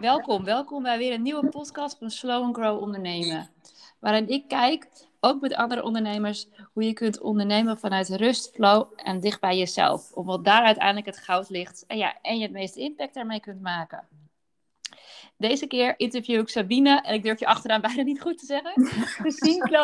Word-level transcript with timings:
welkom. 0.00 0.44
Welkom 0.44 0.82
bij 0.82 0.98
weer 0.98 1.12
een 1.12 1.22
nieuwe 1.22 1.48
podcast 1.48 1.98
van 1.98 2.10
Slow 2.10 2.42
and 2.42 2.56
Grow 2.56 2.80
Ondernemen. 2.80 3.50
Waarin 4.00 4.28
ik 4.28 4.48
kijk, 4.48 4.88
ook 5.20 5.40
met 5.40 5.54
andere 5.54 5.82
ondernemers, 5.82 6.48
hoe 6.72 6.84
je 6.84 6.92
kunt 6.92 7.20
ondernemen 7.20 7.78
vanuit 7.78 8.08
rust, 8.08 8.54
flow 8.54 8.92
en 8.96 9.20
dicht 9.20 9.40
bij 9.40 9.58
jezelf. 9.58 10.12
Omdat 10.12 10.44
daar 10.44 10.64
uiteindelijk 10.64 11.06
het 11.06 11.18
goud 11.18 11.50
ligt 11.50 11.84
en, 11.86 11.96
ja, 11.96 12.18
en 12.22 12.36
je 12.36 12.42
het 12.42 12.52
meeste 12.52 12.80
impact 12.80 13.14
daarmee 13.14 13.40
kunt 13.40 13.60
maken. 13.60 14.08
Deze 15.36 15.66
keer 15.66 15.94
interview 15.96 16.40
ik 16.40 16.48
Sabine, 16.48 17.00
en 17.00 17.14
ik 17.14 17.22
durf 17.22 17.40
je 17.40 17.46
achteraan 17.46 17.80
bijna 17.80 18.02
niet 18.02 18.20
goed 18.20 18.38
te 18.38 18.46
zeggen. 18.46 18.86
Christine 19.20 19.58
Klo. 19.58 19.82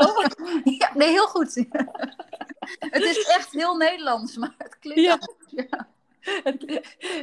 Ja, 0.65 0.91
nee, 0.95 1.09
heel 1.09 1.27
goed. 1.27 1.55
het 2.95 3.03
is 3.03 3.27
echt 3.27 3.53
heel 3.53 3.77
Nederlands, 3.77 4.37
maar 4.37 4.55
het 4.59 4.79
klinkt 4.79 5.01
Ja. 5.01 5.19
ja. 5.47 5.89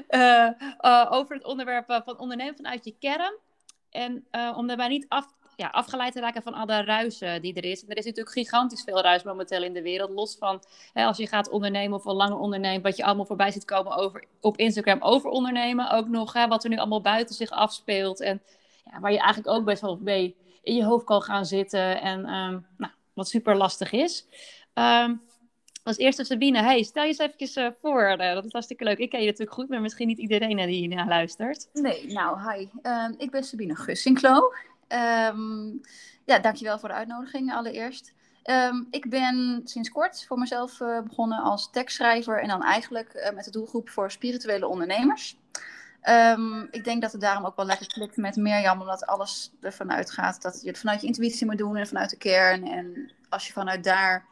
Eh, 0.07 0.47
eh, 0.77 1.07
over 1.09 1.35
het 1.35 1.45
onderwerp 1.45 1.89
eh, 1.89 2.01
van 2.05 2.19
ondernemen 2.19 2.55
vanuit 2.55 2.85
je 2.85 2.95
kern. 2.99 3.37
En 3.89 4.27
om 4.55 4.67
daarbij 4.67 4.87
niet 4.87 5.05
af, 5.07 5.25
ja, 5.55 5.67
afgeleid 5.67 6.13
te 6.13 6.19
raken 6.19 6.41
van 6.41 6.53
alle 6.53 6.83
ruisen 6.83 7.41
die 7.41 7.53
er 7.53 7.65
is. 7.65 7.83
En 7.83 7.89
er 7.89 7.97
is 7.97 8.05
natuurlijk 8.05 8.35
gigantisch 8.35 8.83
veel 8.83 9.01
ruis 9.01 9.23
momenteel 9.23 9.63
in 9.63 9.73
de 9.73 9.81
wereld. 9.81 10.09
Los 10.09 10.35
van 10.39 10.63
hè, 10.93 11.05
als 11.05 11.17
je 11.17 11.27
gaat 11.27 11.49
ondernemen 11.49 11.97
of 11.97 12.05
al 12.05 12.15
langer 12.15 12.37
onderneemt, 12.37 12.83
wat 12.83 12.97
je 12.97 13.03
allemaal 13.03 13.25
voorbij 13.25 13.51
ziet 13.51 13.65
komen 13.65 13.95
over, 13.95 14.23
op 14.41 14.57
Instagram 14.57 15.01
over 15.01 15.29
ondernemen. 15.29 15.91
Ook 15.91 16.07
nog 16.07 16.33
hè, 16.33 16.47
wat 16.47 16.63
er 16.63 16.69
nu 16.69 16.77
allemaal 16.77 17.01
buiten 17.01 17.35
zich 17.35 17.49
afspeelt. 17.49 18.21
En 18.21 18.41
ja, 18.91 18.99
waar 18.99 19.11
je 19.11 19.19
eigenlijk 19.19 19.57
ook 19.57 19.65
best 19.65 19.81
wel 19.81 19.97
mee 20.01 20.35
in 20.61 20.75
je 20.75 20.83
hoofd 20.83 21.05
kan 21.05 21.21
gaan 21.21 21.45
zitten. 21.45 22.01
En 22.01 22.25
ehm, 22.25 22.59
nou, 22.77 22.91
wat 23.13 23.27
super 23.27 23.55
lastig 23.55 23.91
is. 23.91 24.25
Ehm, 24.73 25.15
als 25.87 25.97
eerste 25.97 26.23
Sabine, 26.23 26.61
hey, 26.61 26.83
stel 26.83 27.03
je 27.03 27.09
eens 27.09 27.17
eventjes 27.17 27.55
eh, 27.55 27.67
voor. 27.81 28.03
Eh, 28.03 28.33
dat 28.33 28.45
is 28.45 28.51
hartstikke 28.51 28.83
leuk. 28.83 28.97
Ik 28.97 29.09
ken 29.09 29.19
je 29.19 29.25
natuurlijk 29.25 29.53
goed, 29.53 29.69
maar 29.69 29.81
misschien 29.81 30.07
niet 30.07 30.17
iedereen 30.17 30.59
eh, 30.59 30.65
die 30.65 30.75
hiernaar 30.75 31.07
luistert. 31.07 31.69
Nee, 31.73 32.13
nou, 32.13 32.51
hi. 32.51 32.67
Ehm, 32.81 33.13
ik 33.17 33.31
ben 33.31 33.43
Sabine 33.43 33.75
Gussinklo. 33.75 34.53
Ehm 34.87 35.75
ja, 36.25 36.39
dankjewel 36.39 36.79
voor 36.79 36.89
de 36.89 36.95
uitnodiging 36.95 37.53
allereerst. 37.53 38.13
Ehm, 38.43 38.83
ik 38.91 39.09
ben 39.09 39.61
sinds 39.63 39.89
kort 39.89 40.25
voor 40.25 40.37
mezelf 40.37 40.77
begonnen 41.03 41.39
als 41.39 41.69
tekstschrijver 41.71 42.41
en 42.41 42.47
dan 42.47 42.63
eigenlijk 42.63 43.31
met 43.35 43.45
de 43.45 43.51
doelgroep 43.51 43.89
voor 43.89 44.11
spirituele 44.11 44.67
ondernemers. 44.67 45.37
Ehm, 46.01 46.61
ik 46.71 46.83
denk 46.83 47.01
dat 47.01 47.11
het 47.11 47.21
daarom 47.21 47.45
ook 47.45 47.55
wel 47.55 47.65
lekker 47.65 47.87
klikt 47.87 48.17
met 48.17 48.35
Mirjam, 48.35 48.79
omdat 48.79 49.05
alles 49.05 49.51
ervan 49.61 49.91
uitgaat 49.91 50.41
dat 50.41 50.61
je 50.61 50.67
het 50.67 50.77
vanuit 50.77 51.01
je 51.01 51.07
intuïtie 51.07 51.45
moet 51.45 51.57
doen 51.57 51.75
en 51.75 51.87
vanuit 51.87 52.09
de 52.09 52.17
kern. 52.17 52.67
En 52.67 53.11
als 53.29 53.47
je 53.47 53.53
vanuit 53.53 53.83
daar 53.83 54.25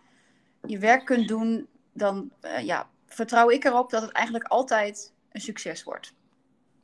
je 0.67 0.79
werk 0.79 1.05
kunt 1.05 1.27
doen, 1.27 1.67
dan 1.93 2.31
eh, 2.41 2.65
ja, 2.65 2.89
vertrouw 3.07 3.49
ik 3.49 3.63
erop 3.63 3.89
dat 3.89 4.01
het 4.01 4.11
eigenlijk 4.11 4.47
altijd 4.47 5.13
een 5.31 5.41
succes 5.41 5.83
wordt. 5.83 6.13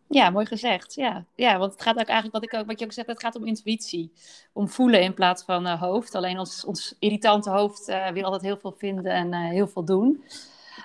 Ja, 0.08 0.30
mooi 0.30 0.46
gezegd. 0.46 0.94
Ja. 0.94 1.26
ja, 1.36 1.58
want 1.58 1.72
het 1.72 1.82
gaat 1.82 2.00
ook 2.00 2.08
eigenlijk, 2.08 2.34
wat, 2.34 2.44
ik 2.44 2.60
ook, 2.60 2.68
wat 2.68 2.80
je 2.80 2.86
ook 2.86 2.92
zegt, 2.92 3.08
het 3.08 3.20
gaat 3.20 3.36
om 3.36 3.46
intuïtie. 3.46 4.12
Om 4.54 4.70
voelen 4.70 5.02
in 5.02 5.14
plaats 5.14 5.44
van 5.44 5.66
eh, 5.68 5.82
hoofd. 5.82 6.16
Alleen 6.16 6.40
ons, 6.40 6.66
ons 6.66 6.96
irritante 7.00 7.50
hoofd 7.50 7.88
eh, 7.88 8.08
wil 8.10 8.24
altijd 8.24 8.42
heel 8.42 8.58
veel 8.58 8.76
vinden 8.78 9.12
en 9.12 9.34
heel 9.34 9.68
veel 9.68 9.86
doen. 9.86 10.24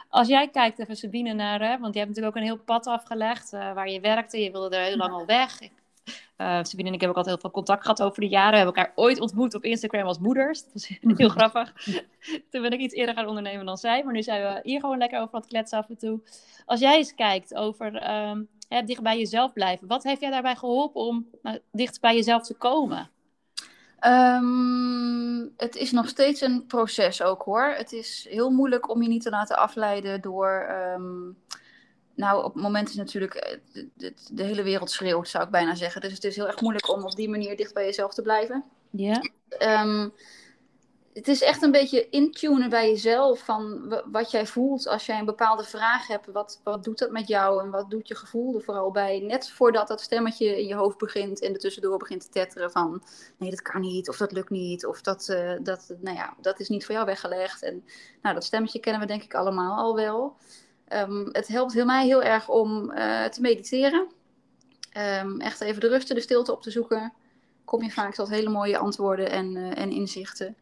Als 0.08 0.28
jij 0.28 0.48
kijkt 0.48 0.78
even 0.78 0.96
Sabine 0.96 1.32
naar, 1.32 1.60
hè, 1.60 1.78
want 1.78 1.94
je 1.94 2.00
hebt 2.00 2.08
natuurlijk 2.10 2.36
ook 2.36 2.42
een 2.42 2.48
heel 2.48 2.64
pad 2.64 2.86
afgelegd 2.86 3.50
waar 3.50 3.90
je 3.90 4.00
werkte. 4.00 4.42
Je 4.42 4.50
wilde 4.50 4.76
er 4.76 4.84
heel 4.84 4.96
lang 4.96 5.12
al 5.12 5.26
weg. 5.26 5.58
Eh, 6.36 6.58
Sabine 6.62 6.88
en 6.88 6.94
ik 6.94 7.00
hebben 7.00 7.08
ook 7.08 7.16
altijd 7.16 7.26
heel 7.26 7.38
veel 7.38 7.50
contact 7.50 7.82
gehad 7.82 8.02
over 8.02 8.20
de 8.20 8.28
jaren. 8.28 8.50
We 8.50 8.56
hebben 8.56 8.74
elkaar 8.74 8.92
ooit 8.94 9.20
ontmoet 9.20 9.54
op 9.54 9.64
Instagram 9.64 10.06
als 10.06 10.18
moeders. 10.18 10.62
Dat 10.62 10.72
was 10.72 10.88
heel 11.18 11.28
grappig. 11.38 11.72
Toen 12.50 12.62
ben 12.62 12.70
ik 12.70 12.80
iets 12.80 12.94
eerder 12.94 13.14
gaan 13.14 13.26
ondernemen 13.26 13.66
dan 13.66 13.76
zij. 13.76 14.04
Maar 14.04 14.12
nu 14.12 14.22
zijn 14.22 14.42
we 14.42 14.60
hier 14.62 14.80
gewoon 14.80 14.98
lekker 14.98 15.20
over 15.20 15.34
aan 15.34 15.40
het 15.40 15.48
kletsen 15.48 15.78
af 15.78 15.88
en 15.88 15.98
toe. 15.98 16.20
Als 16.66 16.80
jij 16.80 16.96
eens 16.96 17.14
kijkt 17.14 17.54
over 17.54 17.94
ehm, 17.96 18.42
hè, 18.68 18.82
dicht 18.82 19.02
bij 19.02 19.18
jezelf 19.18 19.52
blijven. 19.52 19.88
Wat 19.88 20.02
heeft 20.02 20.20
jij 20.20 20.30
daarbij 20.30 20.56
geholpen 20.56 21.00
om 21.00 21.26
nou, 21.42 21.58
dicht 21.72 22.00
bij 22.00 22.14
jezelf 22.14 22.42
te 22.42 22.54
komen? 22.54 23.10
Ehm, 23.98 25.46
het 25.56 25.76
is 25.76 25.92
nog 25.92 26.08
steeds 26.08 26.40
een 26.40 26.66
proces 26.66 27.22
ook 27.22 27.42
hoor. 27.42 27.74
Het 27.76 27.92
is 27.92 28.26
heel 28.30 28.50
moeilijk 28.50 28.90
om 28.90 29.02
je 29.02 29.08
niet 29.08 29.22
te 29.22 29.30
laten 29.30 29.56
afleiden 29.56 30.20
door. 30.20 30.66
ehm, 30.68 31.30
nou, 32.16 32.44
op 32.44 32.54
het 32.54 32.62
moment 32.62 32.88
is 32.88 32.94
natuurlijk 32.94 33.34
eh, 33.34 33.58
de, 33.72 33.88
de, 33.94 34.14
de 34.32 34.42
hele 34.42 34.62
wereld 34.62 34.90
schreeuwt, 34.90 35.28
zou 35.28 35.44
ik 35.44 35.50
bijna 35.50 35.74
zeggen. 35.74 36.00
Dus 36.00 36.12
het 36.12 36.24
is 36.24 36.36
heel 36.36 36.46
erg 36.46 36.60
moeilijk 36.60 36.88
om 36.88 37.04
op 37.04 37.16
die 37.16 37.28
manier 37.28 37.56
dicht 37.56 37.74
bij 37.74 37.84
jezelf 37.84 38.14
te 38.14 38.22
blijven. 38.22 38.64
Ja, 38.90 39.20
Ehm, 39.48 40.08
het 41.12 41.28
is 41.28 41.42
echt 41.42 41.62
een 41.62 41.70
beetje 41.70 42.08
intunen 42.08 42.70
bij 42.70 42.88
jezelf 42.88 43.38
van 43.44 43.88
wat 44.12 44.30
jij 44.30 44.46
voelt 44.46 44.86
als 44.86 45.06
jij 45.06 45.18
een 45.18 45.24
bepaalde 45.24 45.64
vraag 45.64 46.06
hebt. 46.06 46.26
Wat, 46.26 46.60
wat 46.64 46.84
doet 46.84 46.98
dat 46.98 47.10
met 47.10 47.28
jou 47.28 47.62
en 47.62 47.70
wat 47.70 47.90
doet 47.90 48.08
je 48.08 48.14
gevoel 48.14 48.54
er 48.54 48.62
vooral 48.62 48.90
bij? 48.90 49.18
Net 49.18 49.50
voordat 49.50 49.88
dat 49.88 50.00
stemmetje 50.00 50.60
in 50.60 50.66
je 50.66 50.74
hoofd 50.74 50.98
begint 50.98 51.40
en 51.40 51.52
er 51.52 51.58
tussendoor 51.58 51.98
begint 51.98 52.20
te 52.20 52.28
tetteren 52.28 52.70
van 52.70 53.02
nee, 53.36 53.50
dat 53.50 53.62
kan 53.62 53.80
niet 53.80 54.08
of 54.08 54.16
dat 54.16 54.32
lukt 54.32 54.50
niet 54.50 54.86
of 54.86 55.00
dat, 55.00 55.28
eh, 55.28 55.52
dat, 55.62 55.94
nou 56.00 56.16
ja, 56.16 56.34
dat 56.40 56.60
is 56.60 56.68
niet 56.68 56.84
voor 56.84 56.94
jou 56.94 57.06
weggelegd. 57.06 57.62
En 57.62 57.84
nou, 58.22 58.34
dat 58.34 58.44
stemmetje 58.44 58.80
kennen 58.80 59.00
we 59.00 59.06
denk 59.06 59.22
ik 59.22 59.34
allemaal 59.34 59.76
al 59.76 59.94
wel. 59.94 60.36
Ehm, 60.88 61.26
het 61.32 61.48
helpt 61.48 61.72
heel 61.72 61.84
mij 61.84 62.06
heel 62.06 62.22
erg 62.22 62.48
om 62.48 62.90
eh, 62.90 63.24
te 63.24 63.40
mediteren. 63.40 64.06
Ehm, 64.92 65.40
echt 65.40 65.60
even 65.60 65.80
de 65.80 65.88
rust 65.88 66.10
en 66.10 66.14
de 66.16 66.22
stilte 66.22 66.52
op 66.52 66.62
te 66.62 66.70
zoeken 66.70 67.12
kom 67.64 67.82
je 67.82 67.90
vaak 67.90 68.14
tot 68.14 68.28
hele 68.28 68.48
mooie 68.48 68.78
antwoorden 68.78 69.30
en, 69.30 69.56
eh, 69.56 69.82
en 69.82 69.90
inzichten. 69.90 70.56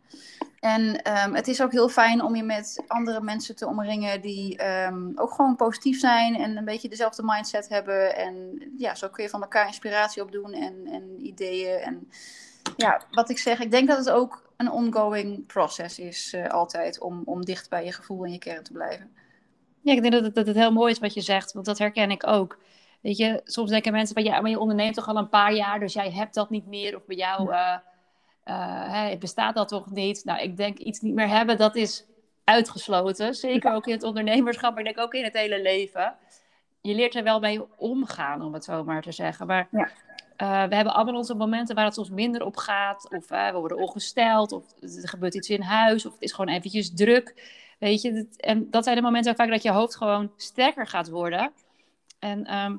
En 0.61 1.03
ehm, 1.03 1.35
het 1.35 1.49
is 1.49 1.63
ook 1.63 1.73
heel 1.73 1.89
fijn 1.89 2.23
om 2.23 2.37
je 2.37 2.43
met 2.43 2.83
andere 2.87 3.21
mensen 3.21 3.57
te 3.57 3.67
omringen 3.67 4.21
die 4.21 4.61
ook 5.15 5.33
gewoon 5.33 5.57
positief 5.57 5.99
zijn 5.99 6.37
en 6.37 6.57
een 6.57 6.65
beetje 6.65 6.89
dezelfde 6.89 7.23
mindset 7.25 7.69
hebben. 7.69 8.17
En 8.17 8.63
ja, 8.79 8.95
zo 8.95 9.09
kun 9.09 9.25
je 9.25 9.31
van 9.31 9.43
elkaar 9.43 9.67
inspiratie 9.67 10.23
opdoen 10.23 10.53
en, 10.53 10.87
en 10.87 11.27
ideeën. 11.27 11.79
En 11.79 12.09
ja, 12.77 13.01
wat 13.11 13.31
ik 13.31 13.39
zeg, 13.39 13.61
ik 13.61 13.71
denk 13.71 13.89
dat 13.89 13.99
het 13.99 14.11
ook 14.11 14.45
een 14.57 14.71
ongoing 14.71 15.47
process 15.47 15.99
is 15.99 16.33
eh, 16.33 16.49
altijd 16.49 17.01
om, 17.01 17.23
om 17.25 17.45
dicht 17.45 17.69
bij 17.69 17.85
je 17.85 17.93
gevoel 17.93 18.25
en 18.25 18.33
je 18.33 18.39
kern 18.39 18.63
te 18.63 18.73
blijven. 18.73 19.15
Ja 19.85 19.93
ik 19.93 20.01
denk 20.01 20.13
dat 20.13 20.25
het, 20.25 20.35
dat 20.35 20.47
het 20.47 20.57
heel 20.57 20.73
mooi 20.73 20.93
is 20.93 20.99
wat 20.99 21.15
je 21.15 21.21
zegt, 21.21 21.53
want 21.53 21.67
dat 21.67 21.79
herken 21.79 22.11
ik 22.11 22.27
ook. 22.27 22.59
Weet 23.01 23.17
je, 23.17 23.41
soms 23.45 23.71
denken 23.71 23.93
mensen 23.93 24.15
van 24.15 24.25
ja, 24.25 24.41
maar 24.41 24.51
je 24.51 24.59
onderneemt 24.59 24.95
toch 24.95 25.09
al 25.09 25.17
een 25.17 25.29
paar 25.29 25.53
jaar, 25.55 25.81
dus 25.81 25.93
jij 25.93 26.11
hebt 26.11 26.35
dat 26.35 26.51
niet 26.51 26.67
meer. 26.67 26.97
Of 26.97 27.07
bij 27.07 27.17
jou 27.17 27.53
eh, 27.53 29.13
eh, 29.13 29.19
bestaat 29.19 29.55
dat 29.55 29.69
toch 29.69 29.91
niet? 29.91 30.25
Nou, 30.25 30.41
ik 30.41 30.57
denk 30.57 30.79
iets 30.79 31.01
niet 31.01 31.15
meer 31.15 31.29
hebben, 31.29 31.57
dat 31.59 31.77
is 31.77 32.05
uitgesloten. 32.45 33.35
Zeker 33.35 33.73
ook 33.75 33.87
in 33.87 33.93
het 33.93 34.03
ondernemerschap, 34.03 34.71
maar 34.71 34.79
ik 34.85 34.95
denk 34.95 35.07
ook 35.07 35.15
in 35.15 35.25
het 35.25 35.35
hele 35.35 35.63
leven. 35.63 36.15
Je 36.81 36.95
leert 36.95 37.15
er 37.15 37.23
wel 37.23 37.41
mee 37.41 37.77
omgaan, 37.77 38.43
om 38.43 38.55
het 38.55 38.65
zo 38.65 38.85
maar 38.85 39.03
te 39.03 39.13
zeggen. 39.13 39.47
Maar 39.47 39.69
Ja. 39.71 39.89
eh, 40.37 40.69
we 40.69 40.75
hebben 40.75 40.95
allemaal 40.95 41.15
onze 41.15 41.35
momenten 41.35 41.75
waar 41.75 41.85
het 41.85 41.95
soms 41.95 42.11
minder 42.11 42.45
op 42.45 42.57
gaat. 42.57 43.09
Of 43.11 43.29
we 43.29 43.51
worden 43.53 43.79
ongesteld, 43.79 44.53
of 44.53 44.65
er 44.81 45.09
gebeurt 45.09 45.35
iets 45.35 45.49
in 45.49 45.63
huis, 45.63 46.07
of 46.07 46.13
het 46.13 46.23
is 46.23 46.33
gewoon 46.33 46.55
eventjes 46.55 46.95
druk. 46.95 47.35
Weet 47.85 48.03
je, 48.03 48.13
dat- 48.13 48.37
en 48.37 48.71
dat 48.71 48.85
zijn 48.85 48.97
de 48.97 49.03
momenten 49.03 49.37
vaak 49.37 49.49
dat 49.51 49.63
je 49.63 49.71
hoofd 49.71 49.97
gewoon 49.97 50.33
sterker 50.37 50.87
gaat 50.87 51.09
worden. 51.09 51.53
En 52.19 52.45
ehm, 52.45 52.77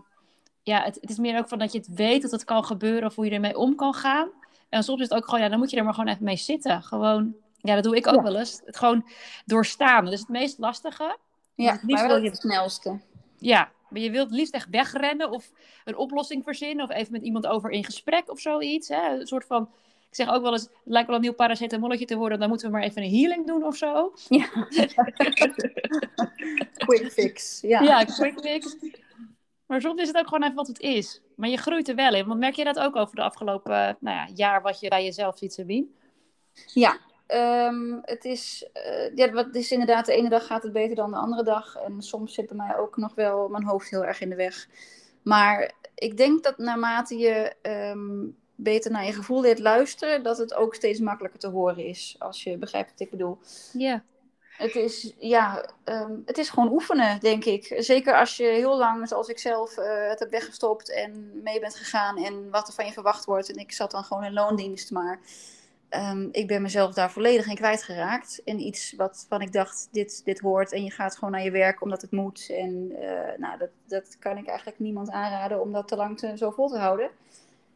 ja, 0.64 0.82
het, 0.84 0.96
het 1.02 1.10
is 1.10 1.18
meer 1.18 1.38
ook 1.38 1.48
van 1.48 1.60
dat 1.60 1.72
je 1.72 1.78
het 1.78 1.94
weet 1.94 2.22
dat 2.22 2.32
het 2.32 2.44
kan 2.44 2.64
gebeuren 2.66 3.08
of 3.08 3.16
hoe 3.16 3.26
je 3.26 3.32
ermee 3.32 3.58
om 3.58 3.76
kan 3.76 3.94
gaan. 3.94 4.30
En 4.70 4.84
soms 4.84 5.02
is 5.02 5.10
het 5.10 5.18
ook 5.18 5.26
gewoon, 5.26 5.42
ja, 5.42 5.50
dan 5.50 5.60
moet 5.60 5.70
je 5.70 5.78
er 5.78 5.84
maar 5.84 5.94
gewoon 5.94 6.10
even 6.14 6.24
mee 6.24 6.36
zitten. 6.38 6.84
Gewoon, 6.84 7.36
ja, 7.58 7.76
dat 7.76 7.84
doe 7.84 7.96
ik 7.96 8.08
ook 8.08 8.16
Ja. 8.16 8.22
wel 8.22 8.36
eens. 8.38 8.62
Het 8.66 8.78
gewoon 8.78 9.06
doorstaan. 9.46 10.04
Dat 10.04 10.14
is 10.14 10.20
het 10.20 10.30
meest 10.30 10.58
lastige. 10.60 11.18
Ja, 11.56 11.72
het 11.72 11.84
liefst 11.84 12.04
maar 12.04 12.08
wel 12.14 12.22
je- 12.24 12.30
het 12.30 12.38
snelste. 12.38 13.00
Ja, 13.38 13.72
maar 13.90 14.02
je 14.02 14.12
wilt 14.12 14.28
het 14.30 14.38
liefst 14.38 14.54
echt 14.54 14.70
wegrennen 14.70 15.32
of 15.32 15.52
een 15.86 15.98
oplossing 15.98 16.44
verzinnen 16.44 16.86
of 16.86 16.92
even 16.92 17.12
met 17.12 17.22
iemand 17.22 17.48
over 17.48 17.70
in 17.70 17.84
gesprek 17.84 18.30
of 18.32 18.40
zoiets. 18.40 18.88
Hè? 18.88 19.20
Een 19.20 19.28
soort 19.28 19.46
van, 19.46 19.70
ik 20.18 20.26
zeg 20.26 20.34
ook 20.36 20.42
wel 20.42 20.52
eens, 20.52 20.62
het 20.62 20.72
lijkt 20.84 21.08
wel 21.08 21.16
een 21.16 21.22
nieuw 21.22 21.34
paracetamolletje 21.34 22.06
te 22.06 22.16
worden, 22.16 22.40
dan 22.40 22.50
moeten 22.50 22.68
we 22.68 22.74
maar 22.74 22.84
even 22.84 23.04
een 23.04 23.16
healing 23.16 23.48
doen 23.48 23.64
of 23.64 23.76
zo. 23.76 24.14
Ja. 24.28 24.48
Quick 26.86 27.12
fix. 27.12 27.62
Ja. 27.62 27.82
Ja, 27.82 28.04
quick 28.04 28.40
fix. 28.40 28.76
Maar 29.66 29.82
soms 29.82 30.02
is 30.02 30.08
het 30.08 30.18
ook 30.18 30.28
gewoon 30.28 30.44
even 30.44 30.56
wat 30.56 30.68
het 30.68 30.80
is. 30.80 31.22
Maar 31.36 31.50
je 31.50 31.58
groeit 31.58 31.88
er 31.88 31.96
wel 31.96 32.14
in. 32.14 32.28
Want 32.28 32.40
merk 32.40 32.56
je 32.56 32.64
dat 32.64 32.80
ook 32.80 32.96
over 32.96 33.16
de 33.16 33.22
afgelopen 33.22 33.88
eh, 33.88 33.94
nou 34.00 34.16
ja, 34.16 34.28
jaar 34.34 34.62
wat 34.62 34.80
je 34.80 34.90
bij 34.90 35.04
jezelf 35.04 35.38
ziet, 35.38 35.54
Sabine? 35.54 35.86
Ja, 36.74 36.98
ehm, 37.28 38.00
het, 38.02 38.26
is, 38.26 38.70
eh, 38.74 39.16
ja, 39.16 39.32
wat- 39.32 39.46
het 39.46 39.56
is 39.56 39.72
inderdaad, 39.72 40.06
de 40.06 40.14
ene 40.14 40.30
dag 40.30 40.46
gaat 40.46 40.64
het 40.64 40.74
beter 40.74 40.96
dan 40.96 41.12
de 41.12 41.18
andere 41.18 41.44
dag. 41.44 41.76
En 41.76 42.02
soms 42.02 42.34
zit 42.34 42.48
bij 42.48 42.58
mij 42.58 42.78
ook 42.78 42.98
nog 42.98 43.16
wel 43.16 43.48
mijn 43.48 43.64
hoofd 43.66 43.90
heel 43.90 44.06
erg 44.06 44.22
in 44.22 44.30
de 44.30 44.36
weg. 44.36 44.68
Maar 45.24 45.72
ik 45.96 46.18
denk 46.18 46.44
dat 46.44 46.58
naarmate 46.58 47.18
je 47.18 47.54
ehm, 47.62 48.28
beter 48.56 48.92
naar 48.92 49.06
je 49.06 49.14
gevoel 49.14 49.42
leert 49.42 49.60
luisteren, 49.60 50.24
dat 50.24 50.38
het 50.38 50.54
ook 50.54 50.76
steeds 50.76 51.00
makkelijker 51.00 51.40
te 51.40 51.48
horen 51.48 51.86
is. 51.86 52.16
Als 52.20 52.44
je 52.44 52.58
begrijpt 52.58 52.92
wat 52.92 53.00
ik 53.00 53.10
bedoel. 53.10 53.38
Ja. 53.74 54.04
Het 54.58 54.76
is, 54.76 55.14
ja, 55.18 55.70
ehm, 55.84 56.12
het 56.26 56.38
is 56.38 56.50
gewoon 56.50 56.72
oefenen, 56.72 57.20
denk 57.20 57.46
ik. 57.46 57.76
Zeker 57.78 58.16
als 58.20 58.38
je 58.38 58.44
heel 58.44 58.78
lang, 58.78 59.08
zoals 59.08 59.28
ik 59.28 59.40
zelf, 59.40 59.78
eh, 59.78 60.10
het 60.10 60.20
hebt 60.20 60.32
weggestopt 60.32 60.92
en 60.92 61.42
mee 61.44 61.60
bent 61.60 61.76
gegaan 61.76 62.18
en 62.18 62.50
wat 62.50 62.68
er 62.68 62.74
van 62.74 62.86
je 62.86 62.92
verwacht 62.92 63.26
wordt. 63.26 63.50
En 63.52 63.58
ik 63.58 63.72
zat 63.72 63.92
dan 63.92 64.04
gewoon 64.04 64.24
in 64.24 64.34
loondienst, 64.34 64.92
maar 64.92 65.20
Ehm, 65.96 66.28
ik 66.32 66.48
ben 66.48 66.62
mezelf 66.62 66.94
daar 66.94 67.12
volledig 67.12 67.48
in 67.48 67.56
kwijtgeraakt. 67.56 68.42
In 68.44 68.60
iets 68.60 68.94
wat 68.98 69.26
van 69.30 69.42
ik 69.42 69.52
dacht, 69.54 69.88
dit, 69.92 70.22
dit 70.26 70.40
hoort. 70.40 70.72
En 70.72 70.84
je 70.84 70.92
gaat 70.92 71.16
gewoon 71.16 71.32
naar 71.32 71.44
je 71.44 71.52
werk 71.52 71.82
omdat 71.82 72.02
het 72.02 72.12
moet. 72.12 72.50
En 72.50 72.92
uh, 72.92 73.38
nou, 73.38 73.58
dat, 73.58 73.70
dat 73.88 74.18
kan 74.20 74.38
ik 74.38 74.48
eigenlijk 74.48 74.80
niemand 74.80 75.10
aanraden 75.10 75.62
om 75.62 75.72
dat 75.72 75.88
te 75.88 75.96
lang 75.96 76.18
te, 76.18 76.38
zo 76.38 76.52
vol 76.52 76.68
te 76.68 76.78
houden. 76.78 77.10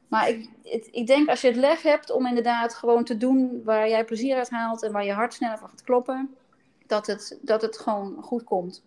Maar 0.10 0.30
ik, 0.30 0.50
het, 0.64 0.88
ik 0.92 1.08
denk 1.08 1.30
als 1.30 1.42
je 1.42 1.48
het 1.48 1.56
lef 1.56 1.82
hebt 1.82 2.12
om 2.12 2.26
inderdaad 2.26 2.74
gewoon 2.74 3.04
te 3.04 3.18
doen 3.18 3.62
waar 3.64 3.90
jij 3.90 4.06
plezier 4.06 4.38
uit 4.38 4.50
haalt. 4.50 4.84
En 4.84 4.92
waar 4.92 5.06
je 5.06 5.14
hart 5.14 5.34
sneller 5.34 5.58
van 5.58 5.70
gaat 5.70 5.84
kloppen. 5.84 6.36
Dat 6.88 7.08
het, 7.08 7.40
dat 7.42 7.62
het 7.62 7.78
gewoon 7.78 8.18
goed 8.22 8.44
komt. 8.44 8.84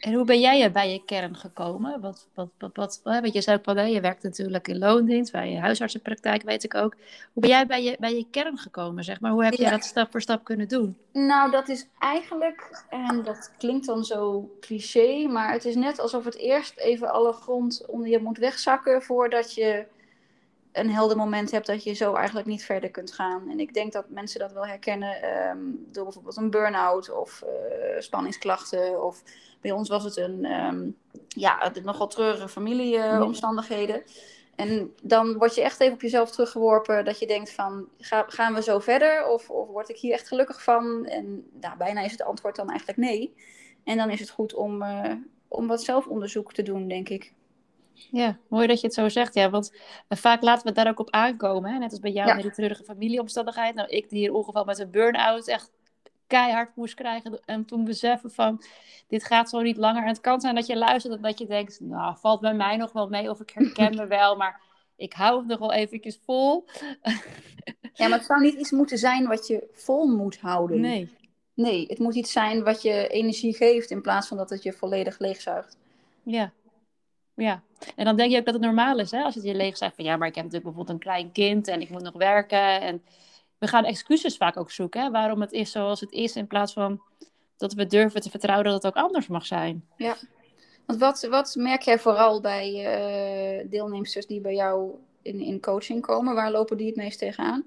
En 0.00 0.12
hoe 0.12 0.24
ben 0.24 0.40
jij 0.40 0.58
bij 0.72 0.92
je 0.92 1.04
kern 1.04 1.36
gekomen? 1.36 2.00
Wat, 2.00 2.28
wat, 2.34 2.48
wat, 2.58 2.70
wat, 2.74 3.00
wat 3.02 3.32
je 3.32 3.40
zei 3.40 3.60
ook 3.66 3.86
je 3.86 4.00
werkt 4.00 4.22
natuurlijk 4.22 4.68
in 4.68 4.78
loondienst, 4.78 5.32
bij 5.32 5.50
je 5.50 5.58
huisartsenpraktijk 5.58 6.42
weet 6.42 6.64
ik 6.64 6.74
ook. 6.74 6.96
Hoe 7.32 7.42
ben 7.42 7.50
jij 7.50 7.66
bij 7.66 7.82
je, 7.82 7.96
bij 7.98 8.14
je 8.14 8.26
kern 8.30 8.58
gekomen, 8.58 9.04
zeg 9.04 9.20
maar? 9.20 9.30
Hoe 9.30 9.44
heb 9.44 9.52
je 9.52 9.70
dat 9.70 9.84
stap 9.84 10.10
voor 10.10 10.20
stap 10.20 10.44
kunnen 10.44 10.68
doen? 10.68 10.96
Nou, 11.12 11.50
dat 11.50 11.68
is 11.68 11.86
eigenlijk, 11.98 12.84
en 12.90 13.22
dat 13.22 13.52
klinkt 13.58 13.86
dan 13.86 14.04
zo 14.04 14.50
cliché, 14.60 15.26
maar 15.28 15.52
het 15.52 15.64
is 15.64 15.74
net 15.74 15.98
alsof 15.98 16.24
het 16.24 16.36
eerst 16.36 16.78
even 16.78 17.12
alle 17.12 17.32
grond 17.32 17.84
onder 17.86 18.08
je 18.08 18.18
moet 18.18 18.38
wegzakken 18.38 19.02
voordat 19.02 19.54
je 19.54 19.86
een 20.74 20.90
helder 20.90 21.16
moment 21.16 21.50
hebt 21.50 21.66
dat 21.66 21.82
je 21.82 21.92
zo 21.92 22.14
eigenlijk 22.14 22.46
niet 22.46 22.64
verder 22.64 22.90
kunt 22.90 23.12
gaan. 23.12 23.50
En 23.50 23.60
ik 23.60 23.74
denk 23.74 23.92
dat 23.92 24.08
mensen 24.08 24.40
dat 24.40 24.52
wel 24.52 24.66
herkennen 24.66 25.22
ehm, 25.22 25.58
door 25.92 26.04
bijvoorbeeld 26.04 26.36
een 26.36 26.50
burn-out 26.50 27.10
of 27.10 27.44
uh, 27.44 28.00
spanningsklachten. 28.00 29.04
Of 29.04 29.22
bij 29.60 29.70
ons 29.70 29.88
was 29.88 30.04
het 30.04 30.16
een 30.16 30.44
um, 30.44 30.96
ja, 31.28 31.72
nogal 31.82 32.08
treurige 32.08 32.48
familieomstandigheden. 32.48 34.02
En 34.56 34.94
dan 35.02 35.38
word 35.38 35.54
je 35.54 35.62
echt 35.62 35.80
even 35.80 35.94
op 35.94 36.02
jezelf 36.02 36.30
teruggeworpen 36.30 37.04
dat 37.04 37.18
je 37.18 37.26
denkt 37.26 37.50
van, 37.52 37.88
ga, 37.98 38.24
gaan 38.28 38.54
we 38.54 38.62
zo 38.62 38.78
verder? 38.78 39.26
Of, 39.26 39.50
of 39.50 39.68
word 39.68 39.88
ik 39.88 39.96
hier 39.96 40.12
echt 40.12 40.28
gelukkig 40.28 40.62
van? 40.62 41.06
En 41.06 41.48
nou, 41.60 41.76
bijna 41.76 42.00
is 42.00 42.12
het 42.12 42.22
antwoord 42.22 42.56
dan 42.56 42.68
eigenlijk 42.68 42.98
nee. 42.98 43.34
En 43.84 43.96
dan 43.96 44.10
is 44.10 44.20
het 44.20 44.30
goed 44.30 44.54
om, 44.54 44.82
uh, 44.82 45.12
om 45.48 45.66
wat 45.66 45.82
zelfonderzoek 45.82 46.52
te 46.52 46.62
doen, 46.62 46.88
denk 46.88 47.08
ik. 47.08 47.32
Ja, 47.94 48.38
mooi 48.48 48.66
dat 48.66 48.80
je 48.80 48.86
het 48.86 48.96
zo 48.96 49.08
zegt. 49.08 49.34
Ja, 49.34 49.50
want 49.50 49.72
eh, 50.08 50.18
vaak 50.18 50.42
laten 50.42 50.66
we 50.66 50.72
daar 50.72 50.88
ook 50.88 50.98
op 50.98 51.10
aankomen. 51.10 51.72
Hè? 51.72 51.78
Net 51.78 51.90
als 51.90 52.00
bij 52.00 52.12
jou 52.12 52.28
ja. 52.28 52.34
met 52.34 52.42
die 52.42 52.52
treurige 52.52 52.84
familieomstandigheid. 52.84 53.74
Nou, 53.74 53.88
ik 53.88 54.08
die 54.08 54.18
hier 54.18 54.32
ongeval 54.32 54.64
met 54.64 54.78
een 54.78 54.90
burn-out 54.90 55.48
echt 55.48 55.72
keihard 56.26 56.76
moest 56.76 56.94
krijgen. 56.94 57.40
En 57.44 57.64
toen 57.64 57.84
beseffen 57.84 58.30
van, 58.30 58.62
dit 59.08 59.24
gaat 59.24 59.48
zo 59.48 59.60
niet 59.60 59.76
langer. 59.76 60.02
En 60.02 60.08
het 60.08 60.20
kan 60.20 60.40
zijn 60.40 60.54
dat 60.54 60.66
je 60.66 60.76
luistert 60.76 61.14
en 61.14 61.22
dat 61.22 61.38
je 61.38 61.46
denkt, 61.46 61.80
nou, 61.80 62.16
valt 62.18 62.40
bij 62.40 62.54
mij 62.54 62.76
nog 62.76 62.92
wel 62.92 63.08
mee. 63.08 63.30
Of 63.30 63.40
ik 63.40 63.50
herken 63.50 63.96
me 63.96 64.06
wel, 64.06 64.36
maar 64.42 64.60
ik 64.96 65.12
hou 65.12 65.38
het 65.38 65.46
nog 65.46 65.58
wel 65.58 65.72
eventjes 65.72 66.20
vol. 66.24 66.64
Ja, 67.96 68.08
maar 68.08 68.18
het 68.18 68.26
zou 68.26 68.40
niet 68.40 68.54
iets 68.54 68.70
moeten 68.70 68.98
zijn 68.98 69.26
wat 69.26 69.46
je 69.46 69.68
vol 69.72 70.06
moet 70.06 70.38
houden. 70.38 70.80
Nee. 70.80 71.10
Nee, 71.54 71.86
het 71.88 71.98
moet 71.98 72.14
iets 72.14 72.32
zijn 72.32 72.64
wat 72.64 72.82
je 72.82 73.08
energie 73.08 73.54
geeft 73.54 73.90
in 73.90 74.02
plaats 74.02 74.28
van 74.28 74.36
dat 74.36 74.50
het 74.50 74.62
je 74.62 74.72
volledig 74.72 75.18
leegzuigt. 75.18 75.76
Ja, 76.22 76.52
ja, 77.34 77.62
en 77.96 78.04
dan 78.04 78.16
denk 78.16 78.30
je 78.30 78.38
ook 78.38 78.44
dat 78.44 78.54
het 78.54 78.62
normaal 78.62 78.98
is, 78.98 79.10
hè? 79.10 79.22
Als 79.22 79.34
het 79.34 79.44
je 79.44 79.54
leeg 79.54 79.76
zegt 79.76 79.94
van 79.94 80.04
ja, 80.04 80.16
maar 80.16 80.28
ik 80.28 80.34
heb 80.34 80.44
natuurlijk 80.44 80.74
bijvoorbeeld 80.74 80.98
een 80.98 81.10
klein 81.10 81.32
kind 81.32 81.68
en 81.68 81.80
ik 81.80 81.90
moet 81.90 82.02
nog 82.02 82.14
werken. 82.14 82.80
En 82.80 83.02
we 83.58 83.66
gaan 83.66 83.84
excuses 83.84 84.36
vaak 84.36 84.56
ook 84.56 84.70
zoeken, 84.70 85.02
hè? 85.02 85.10
waarom 85.10 85.40
het 85.40 85.52
is 85.52 85.70
zoals 85.70 86.00
het 86.00 86.12
is, 86.12 86.36
in 86.36 86.46
plaats 86.46 86.72
van 86.72 87.02
dat 87.56 87.72
we 87.72 87.86
durven 87.86 88.20
te 88.20 88.30
vertrouwen 88.30 88.64
dat 88.64 88.82
het 88.82 88.86
ook 88.86 89.04
anders 89.04 89.26
mag 89.26 89.46
zijn. 89.46 89.84
Ja, 89.96 90.16
want 90.86 91.00
wat, 91.00 91.26
wat 91.30 91.54
merk 91.58 91.82
jij 91.82 91.98
vooral 91.98 92.40
bij 92.40 92.70
uh, 92.72 93.70
deelnemsters 93.70 94.26
die 94.26 94.40
bij 94.40 94.54
jou 94.54 94.94
in, 95.22 95.40
in 95.40 95.60
coaching 95.60 96.02
komen? 96.02 96.34
Waar 96.34 96.50
lopen 96.50 96.76
die 96.76 96.86
het 96.86 96.96
meest 96.96 97.18
tegenaan? 97.18 97.64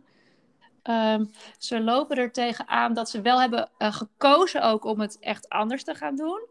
Um, 0.83 1.31
ze 1.57 1.81
lopen 1.81 2.17
er 2.17 2.31
tegenaan 2.31 2.93
dat 2.93 3.09
ze 3.09 3.21
wel 3.21 3.41
hebben 3.41 3.69
uh, 3.77 3.93
gekozen 3.93 4.61
ook 4.61 4.85
om 4.85 4.99
het 4.99 5.17
echt 5.19 5.49
anders 5.49 5.83
te 5.83 5.95
gaan 5.95 6.15
doen. 6.15 6.47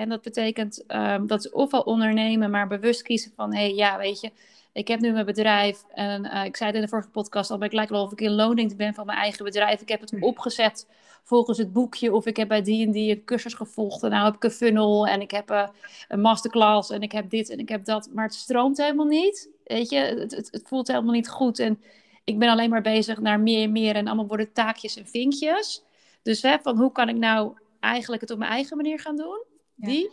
En 0.00 0.08
dat 0.08 0.22
betekent 0.22 0.84
um, 0.88 1.26
dat 1.26 1.42
ze 1.42 1.52
ofwel 1.52 1.80
ondernemen, 1.80 2.50
maar 2.50 2.68
bewust 2.68 3.02
kiezen 3.02 3.32
van, 3.36 3.54
hé, 3.54 3.60
hey, 3.60 3.74
ja, 3.74 3.98
weet 3.98 4.20
je, 4.20 4.30
ik 4.72 4.88
heb 4.88 5.00
nu 5.00 5.12
mijn 5.12 5.26
bedrijf. 5.26 5.84
En 5.94 6.24
uh, 6.24 6.44
ik 6.44 6.56
zei 6.56 6.68
het 6.68 6.78
in 6.78 6.84
de 6.84 6.88
vorige 6.88 7.08
podcast 7.08 7.50
al, 7.50 7.58
maar 7.58 7.66
ik 7.66 7.72
lijkt 7.72 7.90
wel 7.90 8.02
of 8.02 8.12
ik 8.12 8.20
in 8.20 8.30
loondienst 8.30 8.76
ben 8.76 8.94
van 8.94 9.06
mijn 9.06 9.18
eigen 9.18 9.44
bedrijf. 9.44 9.80
Ik 9.80 9.88
heb 9.88 10.00
het 10.00 10.10
hm. 10.10 10.22
opgezet 10.22 10.86
volgens 11.22 11.58
het 11.58 11.72
boekje. 11.72 12.12
Of 12.12 12.26
ik 12.26 12.36
heb 12.36 12.48
bij 12.48 12.62
die 12.62 12.86
en 12.86 12.92
die 12.92 13.10
een 13.10 13.24
cursus 13.24 13.54
gevolgd. 13.54 14.02
En 14.02 14.10
nou 14.10 14.24
heb 14.24 14.34
ik 14.34 14.44
een 14.44 14.50
funnel. 14.50 15.06
En 15.06 15.20
ik 15.20 15.30
heb 15.30 15.50
uh, 15.50 15.68
een 16.08 16.20
masterclass. 16.20 16.90
En 16.90 17.02
ik 17.02 17.12
heb 17.12 17.30
dit 17.30 17.50
en 17.50 17.58
ik 17.58 17.68
heb 17.68 17.84
dat. 17.84 18.08
Maar 18.14 18.24
het 18.24 18.34
stroomt 18.34 18.76
helemaal 18.76 19.06
niet. 19.06 19.50
Weet 19.64 19.90
je, 19.90 19.98
het, 19.98 20.36
het, 20.36 20.48
het 20.50 20.62
voelt 20.68 20.88
helemaal 20.88 21.12
niet 21.12 21.28
goed. 21.28 21.58
En 21.58 21.82
ik 22.24 22.38
ben 22.38 22.48
alleen 22.48 22.70
maar 22.70 22.82
bezig 22.82 23.20
naar 23.20 23.40
meer 23.40 23.62
en 23.62 23.72
meer. 23.72 23.94
En 23.94 24.06
allemaal 24.06 24.26
worden 24.26 24.52
taakjes 24.52 24.96
en 24.96 25.06
vinkjes. 25.06 25.82
Dus 26.22 26.42
hè, 26.42 26.58
van 26.62 26.76
hoe 26.76 26.92
kan 26.92 27.08
ik 27.08 27.16
nou 27.16 27.52
eigenlijk 27.80 28.20
het 28.20 28.30
op 28.30 28.38
mijn 28.38 28.50
eigen 28.50 28.76
manier 28.76 29.00
gaan 29.00 29.16
doen? 29.16 29.49
Die. 29.80 30.10